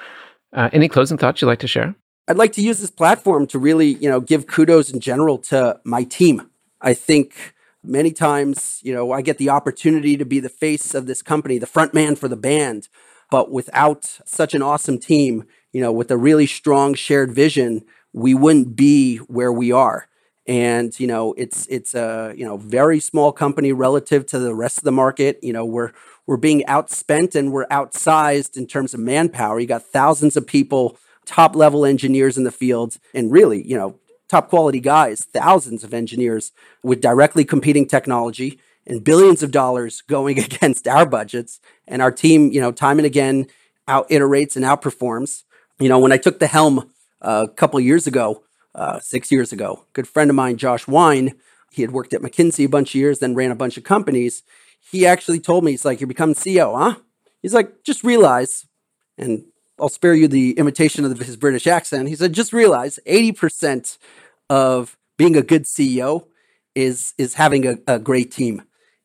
[0.52, 1.94] Uh, any closing thoughts you'd like to share?
[2.28, 5.80] I'd like to use this platform to really, you know, give kudos in general to
[5.84, 6.48] my team.
[6.80, 11.06] I think many times, you know, I get the opportunity to be the face of
[11.06, 12.88] this company, the front man for the band,
[13.30, 18.34] but without such an awesome team, you know, with a really strong shared vision, we
[18.34, 20.08] wouldn't be where we are.
[20.48, 24.78] And you know, it's it's a you know very small company relative to the rest
[24.78, 25.38] of the market.
[25.42, 25.92] You know, we're
[26.26, 29.60] we're being outspent and we're outsized in terms of manpower.
[29.60, 33.98] You got thousands of people top level engineers in the field and really, you know,
[34.28, 40.38] top quality guys, thousands of engineers with directly competing technology and billions of dollars going
[40.38, 41.60] against our budgets.
[41.86, 43.46] And our team, you know, time and again
[43.86, 45.44] out iterates and outperforms.
[45.78, 46.90] You know, when I took the helm
[47.20, 48.42] uh, a couple years ago,
[48.74, 51.34] uh, six years ago, a good friend of mine, Josh Wine,
[51.70, 54.42] he had worked at McKinsey a bunch of years, then ran a bunch of companies.
[54.80, 57.00] He actually told me, he's like, you're becoming CEO, huh?
[57.42, 58.66] He's like, just realize,
[59.16, 59.44] and
[59.78, 62.08] I'll spare you the imitation of his British accent.
[62.08, 63.98] He said, just realize 80%
[64.50, 66.26] of being a good CEO
[66.74, 68.62] is is having a, a great team.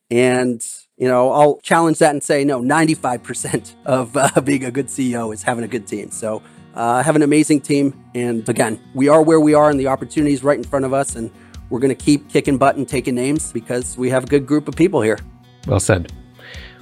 [0.10, 0.64] And
[0.98, 5.34] you know, I'll challenge that and say no, 95% of uh, being a good CEO
[5.34, 6.12] is having a good team.
[6.12, 6.42] So
[6.76, 8.04] uh, I have an amazing team.
[8.16, 10.94] And again, we are where we are and the opportunity is right in front of
[10.94, 11.16] us.
[11.16, 11.32] And
[11.70, 14.68] we're going to keep kicking butt and taking names because we have a good group
[14.68, 15.20] of people here.
[15.68, 16.12] Well said.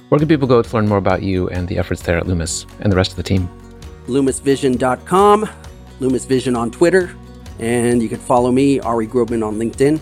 [0.08, 2.66] Where can people go to learn more about you and the efforts there at Lumus
[2.80, 3.48] and the rest of the team?
[4.08, 5.48] LumusVision.com,
[6.00, 7.16] Lumus Vision on Twitter,
[7.58, 10.00] and you can follow me, Ari Grobman, on LinkedIn.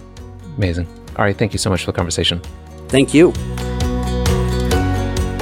[0.57, 0.88] Amazing.
[1.16, 1.36] All right.
[1.36, 2.41] Thank you so much for the conversation.
[2.88, 3.32] Thank you.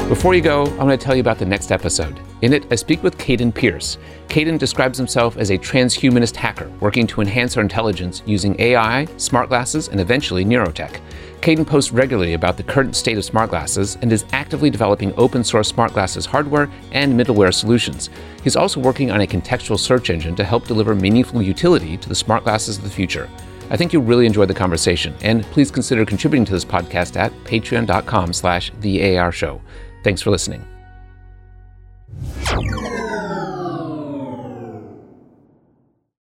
[0.08, 2.18] Before you go, I'm going to tell you about the next episode.
[2.42, 3.98] In it, I speak with Cayden Pierce.
[4.28, 9.48] Cayden describes himself as a transhumanist hacker working to enhance our intelligence using AI, smart
[9.48, 11.00] glasses, and eventually neurotech.
[11.40, 15.42] Cayden posts regularly about the current state of smart glasses and is actively developing open
[15.42, 18.10] source smart glasses hardware and middleware solutions.
[18.44, 22.14] He's also working on a contextual search engine to help deliver meaningful utility to the
[22.14, 23.30] smart glasses of the future.
[23.70, 27.32] I think you'll really enjoy the conversation, and please consider contributing to this podcast at
[27.44, 29.60] patreon.com slash the AR show.
[30.04, 30.64] Thanks for listening.